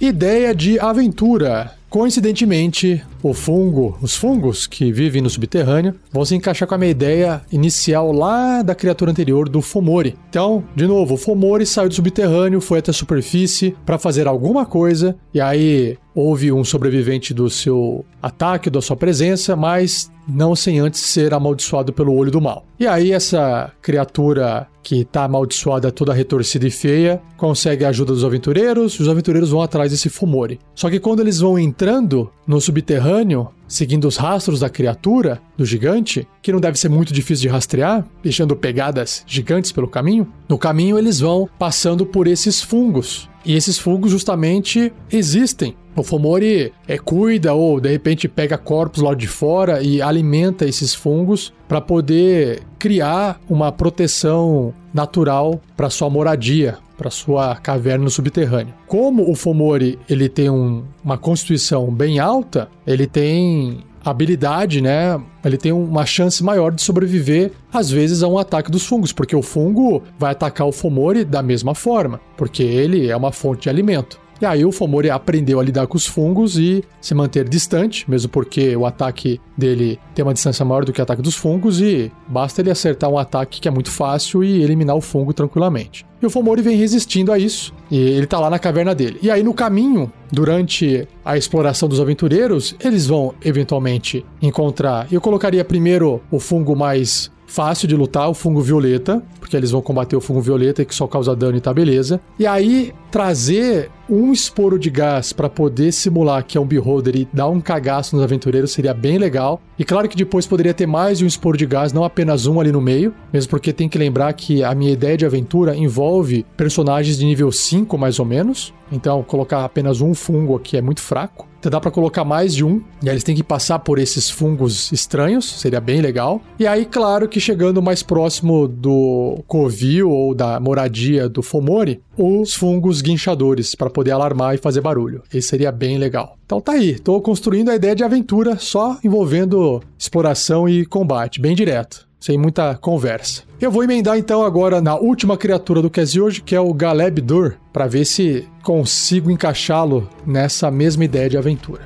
Ideia 0.00 0.54
de 0.54 0.78
aventura. 0.78 1.72
Coincidentemente, 1.90 3.04
o 3.22 3.34
fungo, 3.34 3.98
os 4.00 4.16
fungos 4.16 4.66
que 4.66 4.92
vivem 4.92 5.22
no 5.22 5.30
subterrâneo, 5.30 5.94
vão 6.12 6.24
se 6.24 6.34
encaixar 6.34 6.68
com 6.68 6.74
a 6.74 6.78
minha 6.78 6.90
ideia 6.90 7.42
inicial 7.50 8.12
lá 8.12 8.62
da 8.62 8.74
criatura 8.74 9.10
anterior 9.10 9.48
do 9.48 9.60
Fomori. 9.60 10.16
Então, 10.28 10.64
de 10.74 10.86
novo, 10.86 11.14
o 11.14 11.18
Fomori 11.18 11.66
saiu 11.66 11.88
do 11.88 11.94
subterrâneo, 11.94 12.60
foi 12.60 12.78
até 12.78 12.90
a 12.90 12.94
superfície 12.94 13.76
para 13.84 13.98
fazer 13.98 14.26
alguma 14.26 14.64
coisa, 14.64 15.16
e 15.32 15.40
aí 15.40 15.96
houve 16.14 16.50
um 16.50 16.64
sobrevivente 16.64 17.32
do 17.32 17.48
seu 17.48 18.04
ataque, 18.22 18.70
da 18.70 18.82
sua 18.82 18.96
presença, 18.96 19.54
mas 19.54 20.10
não 20.28 20.54
sem 20.54 20.78
antes 20.78 21.00
ser 21.00 21.32
amaldiçoado 21.32 21.92
pelo 21.92 22.14
olho 22.14 22.30
do 22.30 22.40
mal. 22.40 22.66
E 22.78 22.86
aí 22.86 23.12
essa 23.12 23.72
criatura 23.80 24.68
que 24.82 25.00
está 25.00 25.24
amaldiçoada, 25.24 25.92
toda 25.92 26.14
retorcida 26.14 26.66
e 26.66 26.70
feia, 26.70 27.20
consegue 27.36 27.84
a 27.84 27.90
ajuda 27.90 28.12
dos 28.12 28.24
aventureiros, 28.24 28.94
e 28.94 29.02
os 29.02 29.08
aventureiros 29.08 29.50
vão 29.50 29.60
atrás 29.60 29.90
desse 29.90 30.08
Fumori. 30.08 30.58
Só 30.74 30.88
que 30.88 30.98
quando 30.98 31.20
eles 31.20 31.40
vão 31.40 31.58
entrando 31.58 32.30
no 32.46 32.58
subterrâneo, 32.58 33.48
seguindo 33.66 34.08
os 34.08 34.16
rastros 34.16 34.60
da 34.60 34.70
criatura, 34.70 35.42
do 35.58 35.66
gigante, 35.66 36.26
que 36.40 36.52
não 36.52 36.58
deve 36.58 36.78
ser 36.78 36.88
muito 36.88 37.12
difícil 37.12 37.42
de 37.42 37.48
rastrear, 37.48 38.06
deixando 38.22 38.56
pegadas 38.56 39.22
gigantes 39.26 39.72
pelo 39.72 39.88
caminho, 39.88 40.26
no 40.48 40.56
caminho 40.56 40.98
eles 40.98 41.20
vão 41.20 41.46
passando 41.58 42.06
por 42.06 42.26
esses 42.26 42.62
fungos. 42.62 43.28
E 43.44 43.54
esses 43.54 43.78
fungos 43.78 44.10
justamente 44.10 44.92
existem 45.10 45.76
o 46.00 46.04
Fomori 46.04 46.72
é, 46.86 46.98
cuida 46.98 47.54
ou 47.54 47.80
de 47.80 47.88
repente 47.88 48.28
pega 48.28 48.58
corpos 48.58 49.02
lá 49.02 49.14
de 49.14 49.26
fora 49.26 49.82
e 49.82 50.00
alimenta 50.00 50.64
esses 50.64 50.94
fungos 50.94 51.52
para 51.66 51.80
poder 51.80 52.62
criar 52.78 53.40
uma 53.48 53.70
proteção 53.70 54.72
natural 54.92 55.60
para 55.76 55.90
sua 55.90 56.08
moradia, 56.08 56.78
para 56.96 57.10
sua 57.10 57.54
caverna 57.56 58.04
no 58.04 58.10
subterrâneo. 58.10 58.74
Como 58.86 59.30
o 59.30 59.34
Fomori 59.34 59.98
ele 60.08 60.28
tem 60.28 60.50
um, 60.50 60.84
uma 61.04 61.18
constituição 61.18 61.90
bem 61.92 62.18
alta, 62.18 62.68
ele 62.86 63.06
tem 63.06 63.84
habilidade, 64.04 64.80
né? 64.80 65.20
Ele 65.44 65.56
tem 65.56 65.72
uma 65.72 66.06
chance 66.06 66.42
maior 66.42 66.72
de 66.72 66.82
sobreviver, 66.82 67.52
às 67.72 67.90
vezes, 67.90 68.22
a 68.22 68.28
um 68.28 68.38
ataque 68.38 68.70
dos 68.70 68.86
fungos, 68.86 69.12
porque 69.12 69.36
o 69.36 69.42
fungo 69.42 70.02
vai 70.18 70.32
atacar 70.32 70.66
o 70.66 70.72
Fomori 70.72 71.24
da 71.24 71.42
mesma 71.42 71.74
forma, 71.74 72.20
porque 72.36 72.62
ele 72.62 73.08
é 73.08 73.16
uma 73.16 73.32
fonte 73.32 73.62
de 73.62 73.68
alimento. 73.68 74.18
E 74.40 74.46
aí 74.46 74.64
o 74.64 74.70
Fomori 74.70 75.10
aprendeu 75.10 75.58
a 75.58 75.62
lidar 75.62 75.86
com 75.86 75.96
os 75.96 76.06
fungos 76.06 76.56
e 76.56 76.84
se 77.00 77.12
manter 77.14 77.48
distante, 77.48 78.08
mesmo 78.08 78.28
porque 78.30 78.76
o 78.76 78.86
ataque 78.86 79.40
dele 79.56 79.98
tem 80.14 80.24
uma 80.24 80.32
distância 80.32 80.64
maior 80.64 80.84
do 80.84 80.92
que 80.92 81.00
o 81.00 81.02
ataque 81.02 81.20
dos 81.20 81.34
fungos 81.34 81.80
e 81.80 82.12
basta 82.28 82.60
ele 82.60 82.70
acertar 82.70 83.10
um 83.10 83.18
ataque 83.18 83.60
que 83.60 83.66
é 83.66 83.70
muito 83.70 83.90
fácil 83.90 84.44
e 84.44 84.62
eliminar 84.62 84.94
o 84.94 85.00
fungo 85.00 85.32
tranquilamente. 85.32 86.06
E 86.20 86.26
o 86.26 86.30
Fomori 86.30 86.62
vem 86.62 86.76
resistindo 86.76 87.32
a 87.32 87.38
isso, 87.38 87.72
e 87.90 87.96
ele 87.96 88.26
tá 88.26 88.40
lá 88.40 88.50
na 88.50 88.58
caverna 88.58 88.94
dele. 88.94 89.18
E 89.22 89.30
aí 89.30 89.42
no 89.42 89.54
caminho, 89.54 90.12
durante 90.32 91.06
a 91.24 91.36
exploração 91.36 91.88
dos 91.88 92.00
aventureiros, 92.00 92.74
eles 92.82 93.06
vão 93.06 93.34
eventualmente 93.44 94.24
encontrar. 94.42 95.06
Eu 95.12 95.20
colocaria 95.20 95.64
primeiro 95.64 96.20
o 96.30 96.40
fungo 96.40 96.74
mais 96.74 97.30
fácil 97.48 97.88
de 97.88 97.96
lutar, 97.96 98.28
o 98.28 98.34
fungo 98.34 98.60
violeta, 98.60 99.22
porque 99.40 99.56
eles 99.56 99.70
vão 99.70 99.80
combater 99.80 100.14
o 100.14 100.20
fungo 100.20 100.40
violeta 100.40 100.84
que 100.84 100.94
só 100.94 101.06
causa 101.06 101.34
dano 101.34 101.56
e 101.56 101.60
tá 101.60 101.72
beleza. 101.72 102.20
E 102.38 102.46
aí 102.46 102.92
trazer 103.10 103.90
um 104.08 104.32
esporo 104.32 104.78
de 104.78 104.90
gás 104.90 105.32
para 105.32 105.48
poder 105.48 105.92
simular 105.92 106.44
que 106.44 106.56
é 106.56 106.60
um 106.60 106.66
beholder 106.66 107.16
e 107.16 107.28
dar 107.32 107.48
um 107.48 107.60
cagaço 107.60 108.14
nos 108.14 108.24
aventureiros 108.24 108.70
seria 108.70 108.92
bem 108.92 109.18
legal. 109.18 109.60
E 109.78 109.84
claro 109.84 110.08
que 110.08 110.16
depois 110.16 110.46
poderia 110.46 110.74
ter 110.74 110.86
mais 110.86 111.18
de 111.18 111.24
um 111.24 111.26
esporo 111.26 111.56
de 111.56 111.66
gás, 111.66 111.92
não 111.92 112.04
apenas 112.04 112.46
um 112.46 112.60
ali 112.60 112.70
no 112.70 112.80
meio, 112.80 113.14
mesmo 113.32 113.50
porque 113.50 113.72
tem 113.72 113.88
que 113.88 113.98
lembrar 113.98 114.32
que 114.34 114.62
a 114.62 114.74
minha 114.74 114.92
ideia 114.92 115.16
de 115.16 115.24
aventura 115.24 115.74
envolve 115.76 116.07
desenvolve 116.08 116.46
personagens 116.56 117.18
de 117.18 117.24
nível 117.24 117.52
5 117.52 117.98
mais 117.98 118.18
ou 118.18 118.24
menos. 118.24 118.72
Então, 118.90 119.22
colocar 119.22 119.64
apenas 119.64 120.00
um 120.00 120.14
fungo 120.14 120.56
aqui 120.56 120.76
é 120.76 120.80
muito 120.80 121.02
fraco. 121.02 121.46
Então 121.58 121.70
dá 121.70 121.80
para 121.80 121.90
colocar 121.90 122.24
mais 122.24 122.54
de 122.54 122.64
um, 122.64 122.80
e 123.02 123.08
aí 123.08 123.14
eles 123.14 123.24
têm 123.24 123.34
que 123.34 123.42
passar 123.42 123.80
por 123.80 123.98
esses 123.98 124.30
fungos 124.30 124.92
estranhos, 124.92 125.60
seria 125.60 125.80
bem 125.80 126.00
legal. 126.00 126.40
E 126.56 126.64
aí, 126.64 126.86
claro 126.86 127.28
que 127.28 127.40
chegando 127.40 127.82
mais 127.82 128.00
próximo 128.00 128.68
do 128.68 129.42
covil 129.48 130.08
ou 130.08 130.36
da 130.36 130.60
moradia 130.60 131.28
do 131.28 131.42
Fomori, 131.42 132.00
os 132.16 132.54
fungos 132.54 133.02
guinchadores 133.02 133.74
para 133.74 133.90
poder 133.90 134.12
alarmar 134.12 134.54
e 134.54 134.58
fazer 134.58 134.80
barulho. 134.80 135.22
Esse 135.34 135.48
seria 135.48 135.72
bem 135.72 135.98
legal. 135.98 136.38
Então 136.46 136.60
tá 136.60 136.72
aí, 136.72 136.96
tô 136.96 137.20
construindo 137.20 137.70
a 137.70 137.74
ideia 137.74 137.96
de 137.96 138.04
aventura 138.04 138.56
só 138.56 138.96
envolvendo 139.02 139.82
exploração 139.98 140.68
e 140.68 140.86
combate, 140.86 141.40
bem 141.40 141.56
direto 141.56 142.07
sem 142.18 142.38
muita 142.38 142.74
conversa. 142.76 143.42
Eu 143.60 143.70
vou 143.70 143.82
emendar 143.82 144.18
então 144.18 144.44
agora 144.44 144.80
na 144.80 144.96
última 144.96 145.36
criatura 145.36 145.82
do 145.82 145.90
Kezi 145.90 146.20
hoje, 146.20 146.42
que 146.42 146.54
é 146.54 146.60
o 146.60 146.72
Galeb 146.72 147.20
Dur, 147.20 147.54
para 147.72 147.86
ver 147.86 148.04
se 148.04 148.46
consigo 148.62 149.30
encaixá-lo 149.30 150.08
nessa 150.26 150.70
mesma 150.70 151.04
ideia 151.04 151.28
de 151.28 151.36
aventura. 151.36 151.82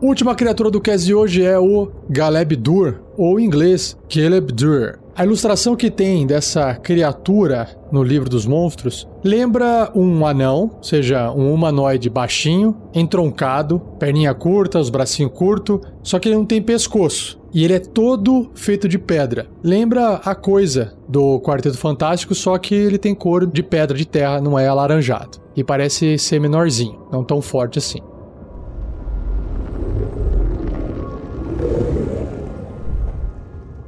Última 0.00 0.34
criatura 0.34 0.70
do 0.70 0.82
Kezi 0.82 1.14
hoje 1.14 1.42
é 1.42 1.58
o 1.58 1.90
Galeb 2.10 2.56
Dur, 2.56 3.00
ou 3.16 3.40
em 3.40 3.44
inglês 3.44 3.96
Caleb 4.08 4.52
Dur. 4.52 5.03
A 5.16 5.24
ilustração 5.24 5.76
que 5.76 5.92
tem 5.92 6.26
dessa 6.26 6.74
criatura 6.74 7.68
no 7.92 8.02
livro 8.02 8.28
dos 8.28 8.44
monstros 8.44 9.06
lembra 9.22 9.88
um 9.94 10.26
anão, 10.26 10.72
ou 10.76 10.82
seja, 10.82 11.30
um 11.30 11.54
humanoide 11.54 12.10
baixinho, 12.10 12.76
entroncado, 12.92 13.78
perninha 13.96 14.34
curta, 14.34 14.80
os 14.80 14.90
bracinhos 14.90 15.30
curtos, 15.32 15.78
só 16.02 16.18
que 16.18 16.28
ele 16.28 16.34
não 16.34 16.44
tem 16.44 16.60
pescoço. 16.60 17.40
E 17.52 17.62
ele 17.62 17.74
é 17.74 17.78
todo 17.78 18.50
feito 18.56 18.88
de 18.88 18.98
pedra. 18.98 19.46
Lembra 19.62 20.16
a 20.16 20.34
coisa 20.34 20.96
do 21.08 21.38
Quarteto 21.38 21.78
Fantástico, 21.78 22.34
só 22.34 22.58
que 22.58 22.74
ele 22.74 22.98
tem 22.98 23.14
cor 23.14 23.46
de 23.46 23.62
pedra 23.62 23.96
de 23.96 24.04
terra, 24.04 24.40
não 24.40 24.58
é 24.58 24.66
alaranjado. 24.66 25.38
E 25.54 25.62
parece 25.62 26.18
ser 26.18 26.40
menorzinho, 26.40 27.06
não 27.12 27.22
tão 27.22 27.40
forte 27.40 27.78
assim. 27.78 28.00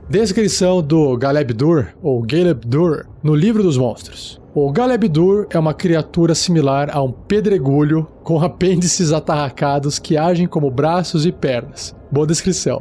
Descrição 0.08 0.80
do 0.80 1.16
Galebdur, 1.16 1.88
ou 2.00 2.22
Galebdur, 2.22 3.06
no 3.24 3.34
Livro 3.34 3.60
dos 3.60 3.76
Monstros. 3.76 4.40
O 4.54 4.70
Galebdur 4.70 5.48
é 5.50 5.58
uma 5.58 5.74
criatura 5.74 6.32
similar 6.32 6.96
a 6.96 7.02
um 7.02 7.10
pedregulho 7.10 8.06
com 8.22 8.40
apêndices 8.40 9.12
atarracados 9.12 9.98
que 9.98 10.16
agem 10.16 10.46
como 10.46 10.70
braços 10.70 11.26
e 11.26 11.32
pernas. 11.32 11.92
Boa 12.08 12.24
descrição. 12.24 12.80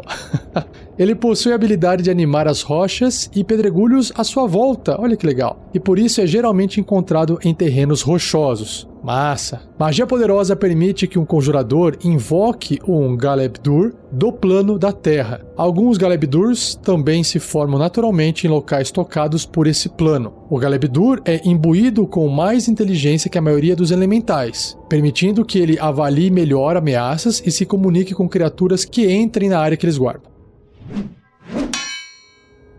Ele 0.99 1.15
possui 1.15 1.51
a 1.51 1.55
habilidade 1.55 2.03
de 2.03 2.11
animar 2.11 2.47
as 2.47 2.61
rochas 2.61 3.27
e 3.35 3.43
pedregulhos 3.43 4.13
à 4.15 4.23
sua 4.23 4.45
volta, 4.45 4.95
olha 5.01 5.17
que 5.17 5.25
legal. 5.25 5.59
E 5.73 5.79
por 5.79 5.97
isso 5.97 6.21
é 6.21 6.27
geralmente 6.27 6.79
encontrado 6.79 7.39
em 7.43 7.55
terrenos 7.55 8.03
rochosos. 8.03 8.87
Massa! 9.05 9.61
Magia 9.77 10.07
poderosa 10.07 10.55
permite 10.55 11.05
que 11.05 11.19
um 11.19 11.25
conjurador 11.25 11.95
invoque 12.03 12.79
um 12.87 13.15
Galebdur 13.15 13.93
do 14.11 14.33
plano 14.33 14.79
da 14.79 14.91
Terra. 14.91 15.45
Alguns 15.55 15.95
Galebdurs 15.99 16.73
também 16.73 17.23
se 17.23 17.37
formam 17.37 17.77
naturalmente 17.77 18.47
em 18.47 18.49
locais 18.49 18.89
tocados 18.89 19.45
por 19.45 19.67
esse 19.67 19.89
plano. 19.89 20.33
O 20.49 20.57
Galebdur 20.57 21.21
é 21.23 21.39
imbuído 21.47 22.07
com 22.07 22.27
mais 22.27 22.67
inteligência 22.67 23.29
que 23.29 23.37
a 23.37 23.41
maioria 23.43 23.75
dos 23.75 23.91
elementais, 23.91 24.75
permitindo 24.89 25.45
que 25.45 25.59
ele 25.59 25.77
avalie 25.77 26.31
melhor 26.31 26.75
ameaças 26.75 27.43
e 27.45 27.51
se 27.51 27.63
comunique 27.63 28.15
com 28.15 28.27
criaturas 28.27 28.85
que 28.85 29.07
entrem 29.07 29.49
na 29.49 29.59
área 29.59 29.77
que 29.77 29.85
eles 29.85 29.99
guardam. 29.99 30.31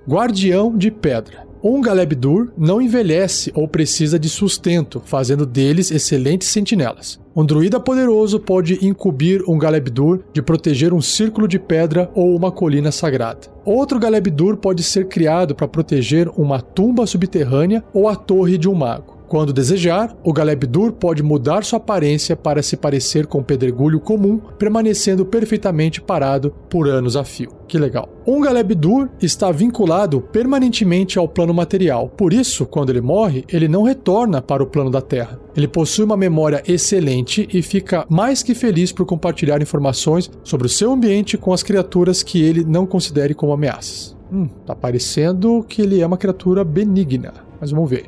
Guardião 0.08 0.76
de 0.76 0.90
Pedra 0.90 1.45
um 1.74 1.80
Galebdur 1.80 2.52
não 2.56 2.80
envelhece 2.80 3.50
ou 3.54 3.66
precisa 3.66 4.18
de 4.18 4.28
sustento, 4.28 5.02
fazendo 5.04 5.44
deles 5.44 5.90
excelentes 5.90 6.48
sentinelas. 6.48 7.18
Um 7.34 7.44
druida 7.44 7.80
poderoso 7.80 8.38
pode 8.38 8.86
incumbir 8.86 9.42
um 9.48 9.58
Galebdur 9.58 10.20
de 10.32 10.40
proteger 10.40 10.94
um 10.94 11.00
círculo 11.00 11.48
de 11.48 11.58
pedra 11.58 12.10
ou 12.14 12.36
uma 12.36 12.52
colina 12.52 12.92
sagrada. 12.92 13.48
Outro 13.64 13.98
Galebdur 13.98 14.56
pode 14.56 14.82
ser 14.82 15.08
criado 15.08 15.54
para 15.54 15.66
proteger 15.66 16.28
uma 16.36 16.60
tumba 16.60 17.06
subterrânea 17.06 17.82
ou 17.92 18.08
a 18.08 18.14
torre 18.14 18.56
de 18.56 18.68
um 18.68 18.74
mago. 18.74 19.15
Quando 19.28 19.52
desejar, 19.52 20.16
o 20.22 20.32
Galebdur 20.32 20.92
pode 20.92 21.22
mudar 21.22 21.64
sua 21.64 21.78
aparência 21.78 22.36
para 22.36 22.62
se 22.62 22.76
parecer 22.76 23.26
com 23.26 23.38
o 23.38 23.44
pedregulho 23.44 23.98
comum, 23.98 24.38
permanecendo 24.58 25.26
perfeitamente 25.26 26.00
parado 26.00 26.54
por 26.70 26.88
anos 26.88 27.16
a 27.16 27.24
fio. 27.24 27.50
Que 27.66 27.76
legal. 27.76 28.08
Um 28.24 28.40
Galebdur 28.40 29.08
está 29.20 29.50
vinculado 29.50 30.20
permanentemente 30.20 31.18
ao 31.18 31.26
plano 31.26 31.52
material. 31.52 32.08
Por 32.08 32.32
isso, 32.32 32.64
quando 32.66 32.90
ele 32.90 33.00
morre, 33.00 33.44
ele 33.48 33.66
não 33.66 33.82
retorna 33.82 34.40
para 34.40 34.62
o 34.62 34.66
plano 34.66 34.90
da 34.90 35.00
Terra. 35.00 35.40
Ele 35.56 35.66
possui 35.66 36.04
uma 36.04 36.16
memória 36.16 36.62
excelente 36.66 37.48
e 37.52 37.62
fica 37.62 38.06
mais 38.08 38.42
que 38.44 38.54
feliz 38.54 38.92
por 38.92 39.06
compartilhar 39.06 39.60
informações 39.60 40.30
sobre 40.44 40.66
o 40.66 40.70
seu 40.70 40.92
ambiente 40.92 41.36
com 41.36 41.52
as 41.52 41.64
criaturas 41.64 42.22
que 42.22 42.40
ele 42.40 42.64
não 42.64 42.86
considere 42.86 43.34
como 43.34 43.52
ameaças. 43.52 44.16
Hum, 44.32 44.48
tá 44.64 44.74
parecendo 44.74 45.64
que 45.68 45.82
ele 45.82 46.00
é 46.00 46.06
uma 46.06 46.16
criatura 46.16 46.64
benigna, 46.64 47.32
mas 47.60 47.70
vamos 47.72 47.90
ver. 47.90 48.06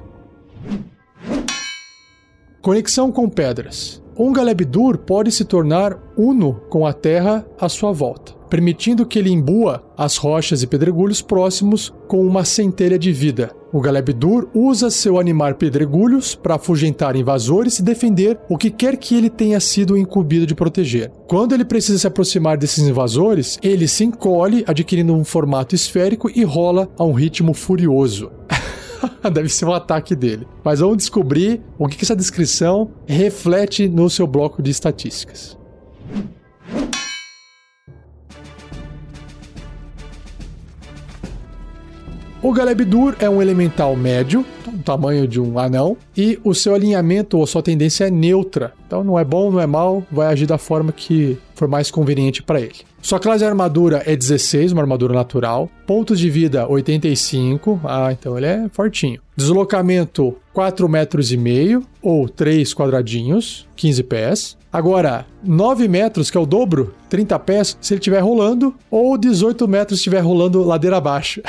Conexão 2.61 3.13
com 3.13 3.29
pedras. 3.29 4.03
Um 4.21 4.33
Galebdur 4.33 4.99
pode 4.99 5.31
se 5.31 5.45
tornar 5.45 5.97
uno 6.17 6.55
com 6.69 6.85
a 6.85 6.93
terra 6.93 7.47
à 7.57 7.69
sua 7.69 7.93
volta, 7.93 8.33
permitindo 8.51 9.07
que 9.07 9.17
ele 9.17 9.31
imbua 9.31 9.85
as 9.97 10.17
rochas 10.17 10.61
e 10.61 10.67
pedregulhos 10.67 11.23
próximos 11.23 11.95
com 12.09 12.21
uma 12.27 12.45
centelha 12.45 12.99
de 12.99 13.13
vida. 13.13 13.53
O 13.73 13.81
Galebdur 13.81 14.49
usa 14.53 14.91
seu 14.91 15.21
animar 15.21 15.55
pedregulhos 15.55 16.35
para 16.35 16.57
afugentar 16.57 17.15
invasores 17.15 17.79
e 17.79 17.83
defender 17.83 18.37
o 18.49 18.59
que 18.59 18.71
quer 18.71 18.97
que 18.97 19.15
ele 19.15 19.31
tenha 19.31 19.61
sido 19.61 19.97
incumbido 19.97 20.47
de 20.47 20.55
proteger. 20.55 21.13
Quando 21.29 21.55
ele 21.55 21.65
precisa 21.65 21.99
se 21.99 22.07
aproximar 22.09 22.57
desses 22.57 22.89
invasores, 22.89 23.57
ele 23.63 23.87
se 23.87 24.03
encolhe, 24.03 24.65
adquirindo 24.67 25.15
um 25.15 25.25
formato 25.25 25.77
esférico 25.77 26.29
e 26.35 26.43
rola 26.43 26.89
a 26.99 27.05
um 27.05 27.13
ritmo 27.13 27.55
furioso. 27.55 28.33
Deve 29.33 29.49
ser 29.49 29.65
um 29.65 29.73
ataque 29.73 30.15
dele. 30.15 30.47
Mas 30.65 30.81
vamos 30.81 30.99
descobrir 30.99 31.61
o 31.79 31.89
que 31.89 32.03
essa 32.03 32.17
descrição 32.17 32.91
reflete 33.07 33.89
no 33.89 34.09
seu 34.09 34.27
bloco 34.27 34.63
de 34.63 34.71
estatísticas. 34.71 35.59
O 42.41 42.53
Galebdur 42.53 43.17
é 43.19 43.29
um 43.29 43.43
elemental 43.43 43.97
médio, 43.97 44.47
do 44.65 44.79
tamanho 44.79 45.27
de 45.27 45.41
um 45.41 45.59
anão, 45.59 45.97
e 46.17 46.39
o 46.45 46.55
seu 46.55 46.73
alinhamento 46.73 47.37
ou 47.37 47.45
sua 47.49 47.65
tendência 47.65 48.05
é 48.05 48.11
neutra. 48.11 48.73
Então 48.87 49.03
não 49.03 49.19
é 49.19 49.25
bom, 49.25 49.51
não 49.51 49.61
é 49.61 49.67
mal, 49.67 50.05
vai 50.09 50.29
agir 50.29 50.47
da 50.47 50.57
forma 50.57 50.93
que 50.93 51.37
for 51.57 51.67
mais 51.67 51.91
conveniente 51.91 52.41
para 52.41 52.61
ele. 52.61 52.77
Sua 53.03 53.19
classe 53.19 53.41
de 53.41 53.45
armadura 53.45 54.05
é 54.07 54.15
16, 54.15 54.71
uma 54.71 54.83
armadura 54.83 55.13
natural. 55.13 55.69
Pontos 55.85 56.21
de 56.21 56.31
vida 56.31 56.69
85. 56.69 57.81
Ah, 57.83 58.13
então 58.13 58.37
ele 58.37 58.47
é 58.47 58.69
fortinho. 58.71 59.21
Deslocamento 59.37 60.37
4 60.53 60.89
metros 60.89 61.33
e 61.33 61.37
meio 61.37 61.83
ou 62.01 62.29
3 62.29 62.73
quadradinhos, 62.73 63.67
15 63.75 64.03
pés. 64.05 64.59
Agora, 64.73 65.27
9 65.43 65.89
metros, 65.89 66.31
que 66.31 66.37
é 66.37 66.41
o 66.41 66.47
dobro, 66.47 66.95
30 67.09 67.39
pés, 67.39 67.79
se 67.81 67.95
ele 67.95 68.01
estiver 68.01 68.21
rolando, 68.21 68.75
ou 68.91 69.17
18 69.17 69.67
metros 69.67 69.99
se 69.99 70.03
estiver 70.03 70.21
rolando 70.21 70.63
ladeira 70.63 70.99
abaixo. 70.99 71.41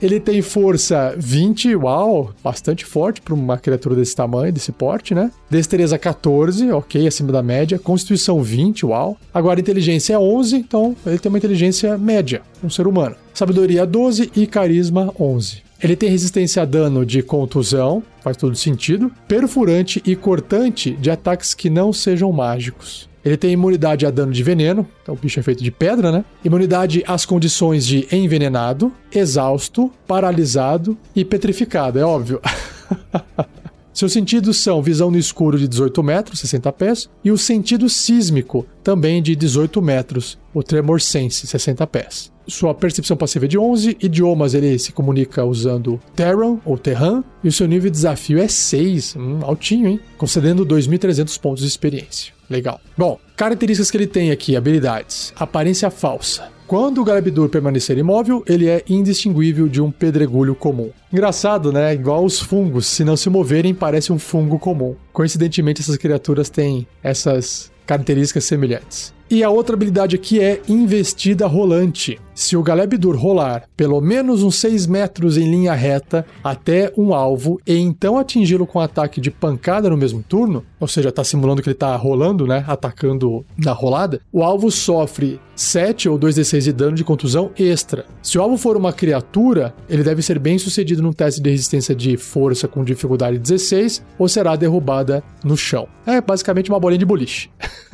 Ele 0.00 0.18
tem 0.18 0.40
força 0.40 1.14
20, 1.18 1.76
uau, 1.76 2.32
bastante 2.42 2.86
forte 2.86 3.20
para 3.20 3.34
uma 3.34 3.58
criatura 3.58 3.94
desse 3.94 4.16
tamanho, 4.16 4.50
desse 4.50 4.72
porte, 4.72 5.14
né? 5.14 5.30
Destreza 5.50 5.98
14, 5.98 6.72
ok, 6.72 7.06
acima 7.06 7.30
da 7.30 7.42
média. 7.42 7.78
Constituição 7.78 8.42
20, 8.42 8.86
uau. 8.86 9.18
Agora 9.32 9.60
inteligência 9.60 10.14
é 10.14 10.18
11, 10.18 10.56
então 10.56 10.96
ele 11.04 11.18
tem 11.18 11.28
uma 11.28 11.36
inteligência 11.36 11.98
média, 11.98 12.40
um 12.64 12.70
ser 12.70 12.86
humano. 12.86 13.14
Sabedoria 13.34 13.84
12 13.84 14.32
e 14.34 14.46
carisma 14.46 15.12
11. 15.20 15.69
Ele 15.82 15.96
tem 15.96 16.10
resistência 16.10 16.62
a 16.62 16.66
dano 16.66 17.06
de 17.06 17.22
contusão, 17.22 18.02
faz 18.22 18.36
todo 18.36 18.54
sentido, 18.54 19.10
perfurante 19.26 20.02
e 20.04 20.14
cortante 20.14 20.90
de 20.92 21.10
ataques 21.10 21.54
que 21.54 21.70
não 21.70 21.92
sejam 21.92 22.30
mágicos. 22.30 23.08
Ele 23.24 23.36
tem 23.36 23.52
imunidade 23.52 24.06
a 24.06 24.10
dano 24.10 24.32
de 24.32 24.42
veneno, 24.42 24.86
então 25.02 25.14
o 25.14 25.18
bicho 25.18 25.40
é 25.40 25.42
feito 25.42 25.62
de 25.62 25.70
pedra, 25.70 26.10
né? 26.10 26.24
Imunidade 26.44 27.02
às 27.06 27.26
condições 27.26 27.86
de 27.86 28.06
envenenado, 28.12 28.92
exausto, 29.12 29.90
paralisado 30.06 30.96
e 31.14 31.24
petrificado, 31.24 31.98
é 31.98 32.04
óbvio. 32.04 32.40
Seus 33.92 34.12
sentidos 34.12 34.58
são 34.58 34.82
visão 34.82 35.10
no 35.10 35.18
escuro 35.18 35.58
de 35.58 35.68
18 35.68 36.02
metros, 36.02 36.40
60 36.40 36.72
pés, 36.72 37.10
e 37.24 37.30
o 37.30 37.36
sentido 37.36 37.88
sísmico, 37.88 38.66
também 38.82 39.22
de 39.22 39.36
18 39.36 39.82
metros, 39.82 40.38
o 40.54 40.62
tremor 40.62 41.00
sense, 41.00 41.46
60 41.46 41.86
pés. 41.86 42.32
Sua 42.50 42.74
percepção 42.74 43.16
passiva 43.16 43.44
é 43.44 43.48
de 43.48 43.56
11, 43.56 43.96
idiomas 44.00 44.54
ele 44.54 44.78
se 44.78 44.92
comunica 44.92 45.44
usando 45.44 46.00
Terran 46.16 46.58
ou 46.64 46.76
Terran, 46.76 47.22
e 47.44 47.48
o 47.48 47.52
seu 47.52 47.66
nível 47.66 47.88
de 47.90 47.96
desafio 47.96 48.38
é 48.38 48.48
6, 48.48 49.14
hum, 49.16 49.38
altinho, 49.42 49.88
hein? 49.88 50.00
Concedendo 50.18 50.66
2.300 50.66 51.40
pontos 51.40 51.62
de 51.62 51.68
experiência. 51.68 52.32
Legal. 52.50 52.80
Bom, 52.98 53.18
características 53.36 53.90
que 53.90 53.96
ele 53.96 54.08
tem 54.08 54.32
aqui, 54.32 54.56
habilidades. 54.56 55.32
Aparência 55.36 55.88
falsa. 55.90 56.48
Quando 56.66 57.00
o 57.00 57.04
Galebdur 57.04 57.48
permanecer 57.48 57.96
imóvel, 57.98 58.44
ele 58.46 58.68
é 58.68 58.84
indistinguível 58.88 59.68
de 59.68 59.80
um 59.80 59.90
pedregulho 59.90 60.54
comum. 60.54 60.90
Engraçado, 61.12 61.72
né? 61.72 61.94
Igual 61.94 62.24
os 62.24 62.40
fungos, 62.40 62.86
se 62.86 63.04
não 63.04 63.16
se 63.16 63.30
moverem, 63.30 63.74
parece 63.74 64.12
um 64.12 64.18
fungo 64.18 64.58
comum. 64.58 64.94
Coincidentemente, 65.12 65.80
essas 65.80 65.96
criaturas 65.96 66.48
têm 66.48 66.86
essas 67.02 67.70
características 67.86 68.44
semelhantes. 68.44 69.12
E 69.30 69.44
a 69.44 69.48
outra 69.48 69.76
habilidade 69.76 70.16
aqui 70.16 70.40
é 70.40 70.60
investida 70.68 71.46
rolante. 71.46 72.18
Se 72.34 72.56
o 72.56 72.62
Galebdur 72.62 73.16
rolar 73.16 73.68
pelo 73.76 74.00
menos 74.00 74.42
uns 74.42 74.56
6 74.56 74.86
metros 74.86 75.36
em 75.36 75.48
linha 75.48 75.74
reta 75.74 76.26
até 76.42 76.92
um 76.96 77.14
alvo 77.14 77.60
e 77.66 77.76
então 77.76 78.18
atingi-lo 78.18 78.66
com 78.66 78.78
um 78.78 78.82
ataque 78.82 79.20
de 79.20 79.30
pancada 79.30 79.90
no 79.90 79.96
mesmo 79.96 80.22
turno, 80.22 80.64
ou 80.80 80.88
seja, 80.88 81.10
está 81.10 81.22
simulando 81.22 81.62
que 81.62 81.68
ele 81.68 81.76
está 81.76 81.94
rolando, 81.94 82.46
né, 82.46 82.64
atacando 82.66 83.44
na 83.56 83.72
rolada, 83.72 84.20
o 84.32 84.42
alvo 84.42 84.70
sofre 84.70 85.38
7 85.54 86.08
ou 86.08 86.18
2d6 86.18 86.62
de 86.62 86.72
dano 86.72 86.96
de 86.96 87.04
contusão 87.04 87.50
extra. 87.58 88.06
Se 88.22 88.38
o 88.38 88.42
alvo 88.42 88.56
for 88.56 88.74
uma 88.74 88.92
criatura, 88.92 89.74
ele 89.88 90.02
deve 90.02 90.22
ser 90.22 90.38
bem 90.38 90.58
sucedido 90.58 91.02
num 91.02 91.12
teste 91.12 91.42
de 91.42 91.50
resistência 91.50 91.94
de 91.94 92.16
força 92.16 92.66
com 92.66 92.82
dificuldade 92.82 93.38
16 93.38 94.02
ou 94.18 94.26
será 94.26 94.56
derrubada 94.56 95.22
no 95.44 95.58
chão. 95.58 95.86
É 96.06 96.18
basicamente 96.22 96.70
uma 96.70 96.80
bolinha 96.80 96.98
de 96.98 97.04
boliche. 97.04 97.50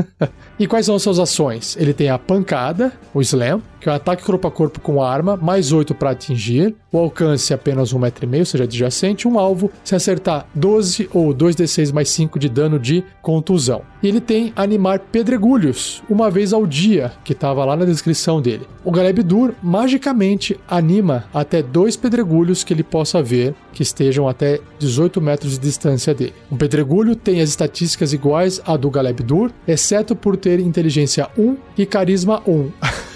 e 0.56 0.68
quais 0.68 0.86
são 0.86 0.94
as 0.94 1.02
suas 1.02 1.18
ações? 1.26 1.76
Ele 1.78 1.92
tem 1.92 2.08
a 2.08 2.18
pancada, 2.18 2.92
o 3.12 3.20
slam, 3.20 3.60
que 3.86 3.90
é 3.90 3.92
um 3.92 3.96
ataque 3.96 4.24
corpo 4.24 4.48
a 4.48 4.50
corpo 4.50 4.80
com 4.80 5.00
arma, 5.00 5.36
mais 5.36 5.70
8 5.70 5.94
para 5.94 6.10
atingir, 6.10 6.74
o 6.90 6.98
alcance 6.98 7.52
é 7.52 7.54
apenas 7.54 7.94
1,5m, 7.94 8.38
ou 8.40 8.44
seja, 8.44 8.64
adjacente, 8.64 9.28
um 9.28 9.38
alvo, 9.38 9.70
se 9.84 9.94
acertar 9.94 10.48
12 10.56 11.08
ou 11.14 11.32
2d6 11.32 11.92
mais 11.92 12.08
5 12.08 12.36
de 12.36 12.48
dano 12.48 12.80
de 12.80 13.04
contusão. 13.22 13.82
E 14.02 14.08
ele 14.08 14.20
tem 14.20 14.52
animar 14.56 14.98
pedregulhos, 14.98 16.02
uma 16.10 16.28
vez 16.28 16.52
ao 16.52 16.66
dia, 16.66 17.12
que 17.22 17.32
estava 17.32 17.64
lá 17.64 17.76
na 17.76 17.84
descrição 17.84 18.42
dele. 18.42 18.66
O 18.84 18.90
Galeb 18.90 19.22
Dur 19.22 19.54
magicamente 19.62 20.58
anima 20.68 21.26
até 21.32 21.62
dois 21.62 21.96
pedregulhos 21.96 22.64
que 22.64 22.74
ele 22.74 22.82
possa 22.82 23.22
ver, 23.22 23.54
que 23.72 23.84
estejam 23.84 24.28
até 24.28 24.58
18 24.80 25.20
metros 25.20 25.52
de 25.52 25.60
distância 25.60 26.12
dele. 26.12 26.34
Um 26.50 26.56
pedregulho 26.56 27.14
tem 27.14 27.40
as 27.40 27.50
estatísticas 27.50 28.12
iguais 28.12 28.60
à 28.66 28.76
do 28.76 28.90
Galeb 28.90 29.22
Dur, 29.22 29.52
exceto 29.68 30.16
por 30.16 30.36
ter 30.36 30.58
inteligência 30.58 31.30
1 31.38 31.56
e 31.78 31.86
carisma 31.86 32.42
1. 32.48 32.72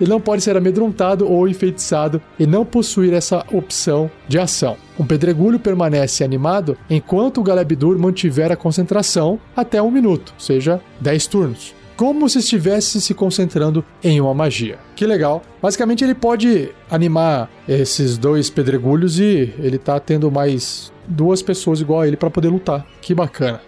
Ele 0.00 0.10
não 0.10 0.20
pode 0.20 0.42
ser 0.42 0.56
amedrontado 0.56 1.30
ou 1.30 1.48
enfeitiçado 1.48 2.20
e 2.38 2.46
não 2.46 2.64
possuir 2.64 3.12
essa 3.12 3.44
opção 3.52 4.10
de 4.26 4.38
ação. 4.38 4.76
Um 4.98 5.06
pedregulho 5.06 5.58
permanece 5.58 6.24
animado 6.24 6.76
enquanto 6.88 7.40
o 7.40 7.42
Galebdur 7.42 7.98
mantiver 7.98 8.52
a 8.52 8.56
concentração 8.56 9.38
até 9.56 9.82
um 9.82 9.90
minuto, 9.90 10.32
ou 10.34 10.40
seja, 10.40 10.80
10 11.00 11.26
turnos. 11.26 11.78
Como 11.98 12.28
se 12.28 12.38
estivesse 12.38 13.00
se 13.00 13.12
concentrando 13.12 13.84
em 14.04 14.20
uma 14.20 14.32
magia. 14.32 14.78
Que 14.94 15.04
legal. 15.04 15.42
Basicamente, 15.60 16.04
ele 16.04 16.14
pode 16.14 16.70
animar 16.88 17.50
esses 17.68 18.16
dois 18.16 18.48
pedregulhos 18.48 19.18
e 19.18 19.52
ele 19.58 19.78
tá 19.78 19.98
tendo 19.98 20.30
mais 20.30 20.92
duas 21.08 21.42
pessoas 21.42 21.80
igual 21.80 22.02
a 22.02 22.06
ele 22.06 22.16
para 22.16 22.30
poder 22.30 22.50
lutar. 22.50 22.86
Que 23.02 23.12
bacana. 23.12 23.60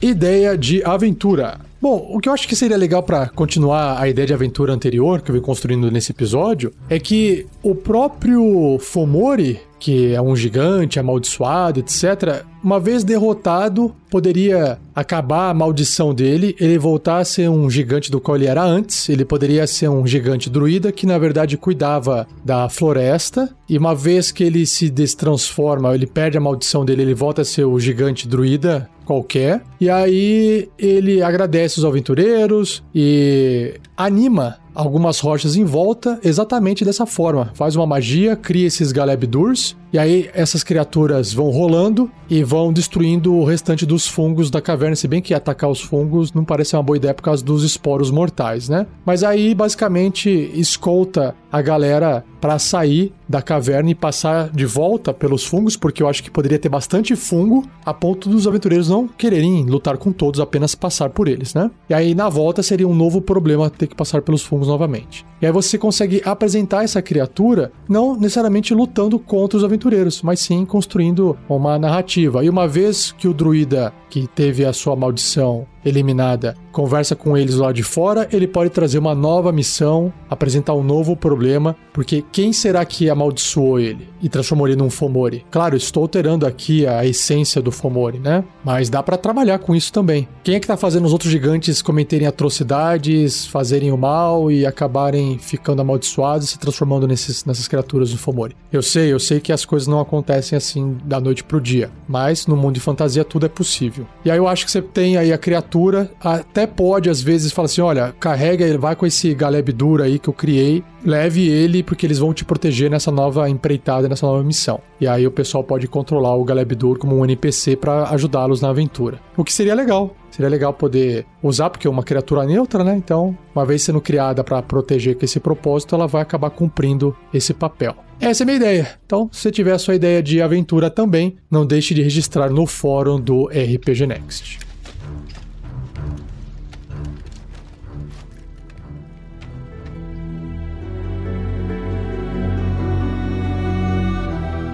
Ideia 0.00 0.56
de 0.56 0.84
aventura. 0.84 1.60
Bom, 1.80 2.08
o 2.10 2.20
que 2.20 2.28
eu 2.28 2.32
acho 2.32 2.48
que 2.48 2.56
seria 2.56 2.76
legal 2.76 3.02
para 3.02 3.28
continuar 3.28 4.00
a 4.00 4.08
ideia 4.08 4.26
de 4.26 4.34
aventura 4.34 4.72
anterior 4.72 5.20
que 5.20 5.30
eu 5.30 5.34
vim 5.34 5.40
construindo 5.40 5.90
nesse 5.90 6.10
episódio 6.10 6.72
é 6.88 6.98
que 6.98 7.46
o 7.62 7.74
próprio 7.74 8.78
Fomori, 8.80 9.60
que 9.78 10.12
é 10.12 10.20
um 10.20 10.34
gigante 10.34 10.98
amaldiçoado, 10.98 11.80
etc., 11.80 12.44
uma 12.64 12.80
vez 12.80 13.04
derrotado, 13.04 13.94
poderia 14.10 14.78
acabar 14.94 15.50
a 15.50 15.54
maldição 15.54 16.12
dele, 16.12 16.56
ele 16.58 16.76
voltar 16.78 17.18
a 17.18 17.24
ser 17.24 17.48
um 17.48 17.70
gigante 17.70 18.10
do 18.10 18.20
qual 18.20 18.36
ele 18.36 18.46
era 18.46 18.64
antes. 18.64 19.08
Ele 19.08 19.24
poderia 19.24 19.64
ser 19.68 19.88
um 19.88 20.04
gigante 20.04 20.50
druida 20.50 20.90
que, 20.90 21.06
na 21.06 21.16
verdade, 21.18 21.56
cuidava 21.56 22.26
da 22.44 22.68
floresta. 22.68 23.54
E 23.68 23.78
uma 23.78 23.94
vez 23.94 24.32
que 24.32 24.42
ele 24.42 24.66
se 24.66 24.90
destransforma, 24.90 25.94
ele 25.94 26.06
perde 26.06 26.36
a 26.36 26.40
maldição 26.40 26.84
dele, 26.84 27.02
ele 27.02 27.14
volta 27.14 27.42
a 27.42 27.44
ser 27.44 27.64
o 27.64 27.78
gigante 27.78 28.26
druida 28.26 28.90
qualquer. 29.06 29.62
E 29.80 29.88
aí 29.88 30.68
ele 30.78 31.22
agradece 31.22 31.78
os 31.78 31.84
aventureiros 31.84 32.82
e 32.94 33.80
anima 33.96 34.58
algumas 34.76 35.18
rochas 35.18 35.56
em 35.56 35.64
volta 35.64 36.20
exatamente 36.22 36.84
dessa 36.84 37.06
forma. 37.06 37.50
Faz 37.54 37.74
uma 37.74 37.86
magia, 37.86 38.36
cria 38.36 38.66
esses 38.66 38.92
Galebdurs, 38.92 39.74
e 39.92 39.98
aí 39.98 40.28
essas 40.34 40.62
criaturas 40.62 41.32
vão 41.32 41.48
rolando 41.48 42.10
e 42.28 42.44
vão 42.44 42.72
destruindo 42.72 43.34
o 43.34 43.44
restante 43.44 43.86
dos 43.86 44.06
fungos 44.06 44.50
da 44.50 44.60
caverna, 44.60 44.94
se 44.94 45.08
bem 45.08 45.22
que 45.22 45.32
atacar 45.32 45.70
os 45.70 45.80
fungos 45.80 46.32
não 46.32 46.44
parece 46.44 46.76
uma 46.76 46.82
boa 46.82 46.96
ideia 46.96 47.14
por 47.14 47.22
causa 47.22 47.42
dos 47.42 47.62
esporos 47.62 48.10
mortais, 48.10 48.68
né? 48.68 48.86
Mas 49.04 49.22
aí 49.22 49.54
basicamente 49.54 50.28
escolta 50.54 51.34
a 51.50 51.62
galera 51.62 52.24
para 52.40 52.58
sair 52.58 53.12
da 53.28 53.40
caverna 53.40 53.90
e 53.90 53.94
passar 53.94 54.50
de 54.50 54.66
volta 54.66 55.14
pelos 55.14 55.44
fungos, 55.44 55.76
porque 55.76 56.02
eu 56.02 56.08
acho 56.08 56.22
que 56.22 56.30
poderia 56.30 56.58
ter 56.58 56.68
bastante 56.68 57.16
fungo 57.16 57.66
a 57.84 57.94
ponto 57.94 58.28
dos 58.28 58.46
aventureiros 58.46 58.88
não 58.88 59.08
quererem 59.08 59.64
lutar 59.64 59.96
com 59.96 60.12
todos, 60.12 60.40
apenas 60.40 60.74
passar 60.74 61.10
por 61.10 61.28
eles, 61.28 61.54
né? 61.54 61.70
E 61.88 61.94
aí 61.94 62.14
na 62.14 62.28
volta 62.28 62.62
seria 62.62 62.86
um 62.86 62.94
novo 62.94 63.20
problema 63.20 63.70
ter 63.70 63.86
que 63.86 63.96
passar 63.96 64.20
pelos 64.20 64.42
fungos 64.42 64.65
novamente. 64.66 65.24
E 65.40 65.46
aí 65.46 65.52
você 65.52 65.76
consegue 65.76 66.22
apresentar 66.24 66.84
essa 66.84 67.02
criatura 67.02 67.72
não 67.88 68.16
necessariamente 68.16 68.74
lutando 68.74 69.18
contra 69.18 69.58
os 69.58 69.64
aventureiros, 69.64 70.22
mas 70.22 70.40
sim 70.40 70.64
construindo 70.64 71.36
uma 71.48 71.78
narrativa. 71.78 72.44
E 72.44 72.48
uma 72.48 72.66
vez 72.66 73.12
que 73.12 73.28
o 73.28 73.34
druida 73.34 73.92
que 74.08 74.26
teve 74.26 74.64
a 74.64 74.72
sua 74.72 74.96
maldição 74.96 75.66
eliminada 75.88 76.56
conversa 76.76 77.16
com 77.16 77.38
eles 77.38 77.54
lá 77.54 77.72
de 77.72 77.82
fora, 77.82 78.28
ele 78.30 78.46
pode 78.46 78.68
trazer 78.68 78.98
uma 78.98 79.14
nova 79.14 79.50
missão, 79.50 80.12
apresentar 80.28 80.74
um 80.74 80.82
novo 80.82 81.16
problema, 81.16 81.74
porque 81.90 82.22
quem 82.30 82.52
será 82.52 82.84
que 82.84 83.08
amaldiçoou 83.08 83.80
ele 83.80 84.06
e 84.20 84.28
transformou 84.28 84.68
ele 84.68 84.76
num 84.76 84.90
Fomori? 84.90 85.42
Claro, 85.50 85.74
estou 85.74 86.02
alterando 86.02 86.44
aqui 86.44 86.86
a 86.86 87.06
essência 87.06 87.62
do 87.62 87.72
Fomori, 87.72 88.18
né? 88.18 88.44
Mas 88.62 88.90
dá 88.90 89.02
para 89.02 89.16
trabalhar 89.16 89.58
com 89.58 89.74
isso 89.74 89.90
também. 89.90 90.28
Quem 90.44 90.56
é 90.56 90.60
que 90.60 90.66
tá 90.66 90.76
fazendo 90.76 91.06
os 91.06 91.14
outros 91.14 91.32
gigantes 91.32 91.80
cometerem 91.80 92.28
atrocidades, 92.28 93.46
fazerem 93.46 93.90
o 93.90 93.96
mal 93.96 94.52
e 94.52 94.66
acabarem 94.66 95.38
ficando 95.38 95.80
amaldiçoados 95.80 96.48
e 96.48 96.50
se 96.50 96.58
transformando 96.58 97.08
nesses, 97.08 97.42
nessas 97.46 97.66
criaturas 97.66 98.10
do 98.10 98.18
Fomori? 98.18 98.54
Eu 98.70 98.82
sei, 98.82 99.10
eu 99.10 99.18
sei 99.18 99.40
que 99.40 99.50
as 99.50 99.64
coisas 99.64 99.88
não 99.88 99.98
acontecem 99.98 100.58
assim 100.58 100.98
da 101.06 101.18
noite 101.18 101.42
pro 101.42 101.58
dia, 101.58 101.90
mas 102.06 102.46
no 102.46 102.54
mundo 102.54 102.74
de 102.74 102.80
fantasia 102.80 103.24
tudo 103.24 103.46
é 103.46 103.48
possível. 103.48 104.06
E 104.26 104.30
aí 104.30 104.36
eu 104.36 104.46
acho 104.46 104.66
que 104.66 104.70
você 104.70 104.82
tem 104.82 105.16
aí 105.16 105.32
a 105.32 105.38
criatura, 105.38 105.75
até 106.20 106.66
pode 106.66 107.10
às 107.10 107.20
vezes 107.20 107.52
falar 107.52 107.66
assim: 107.66 107.80
olha, 107.80 108.14
carrega 108.18 108.64
ele, 108.64 108.78
vai 108.78 108.96
com 108.96 109.06
esse 109.06 109.34
Galeb 109.34 109.72
duro 109.72 110.02
aí 110.02 110.18
que 110.18 110.28
eu 110.28 110.34
criei, 110.34 110.82
leve 111.04 111.48
ele 111.48 111.82
porque 111.82 112.06
eles 112.06 112.18
vão 112.18 112.32
te 112.32 112.44
proteger 112.44 112.90
nessa 112.90 113.10
nova 113.10 113.48
empreitada, 113.48 114.08
nessa 114.08 114.26
nova 114.26 114.42
missão. 114.42 114.80
E 115.00 115.06
aí 115.06 115.26
o 115.26 115.30
pessoal 115.30 115.62
pode 115.62 115.86
controlar 115.86 116.34
o 116.36 116.44
Galeb 116.44 116.74
Dur 116.74 116.98
como 116.98 117.16
um 117.16 117.24
NPC 117.24 117.76
para 117.76 118.08
ajudá-los 118.10 118.60
na 118.60 118.70
aventura. 118.70 119.20
O 119.36 119.44
que 119.44 119.52
seria 119.52 119.74
legal. 119.74 120.14
Seria 120.30 120.50
legal 120.50 120.74
poder 120.74 121.24
usar, 121.42 121.70
porque 121.70 121.86
é 121.86 121.90
uma 121.90 122.02
criatura 122.02 122.44
neutra, 122.44 122.84
né? 122.84 122.94
Então, 122.94 123.36
uma 123.54 123.64
vez 123.64 123.82
sendo 123.82 124.02
criada 124.02 124.44
para 124.44 124.60
proteger 124.60 125.16
com 125.16 125.24
esse 125.24 125.40
propósito, 125.40 125.94
ela 125.94 126.06
vai 126.06 126.20
acabar 126.20 126.50
cumprindo 126.50 127.16
esse 127.32 127.54
papel. 127.54 127.96
Essa 128.20 128.42
é 128.42 128.44
a 128.44 128.46
minha 128.46 128.56
ideia. 128.56 128.98
Então, 129.06 129.30
se 129.32 129.50
tiver 129.50 129.72
a 129.72 129.78
sua 129.78 129.94
ideia 129.94 130.22
de 130.22 130.42
aventura 130.42 130.90
também, 130.90 131.36
não 131.50 131.64
deixe 131.64 131.94
de 131.94 132.02
registrar 132.02 132.50
no 132.50 132.66
fórum 132.66 133.20
do 133.20 133.46
RPG 133.46 134.06
Next. 134.06 134.65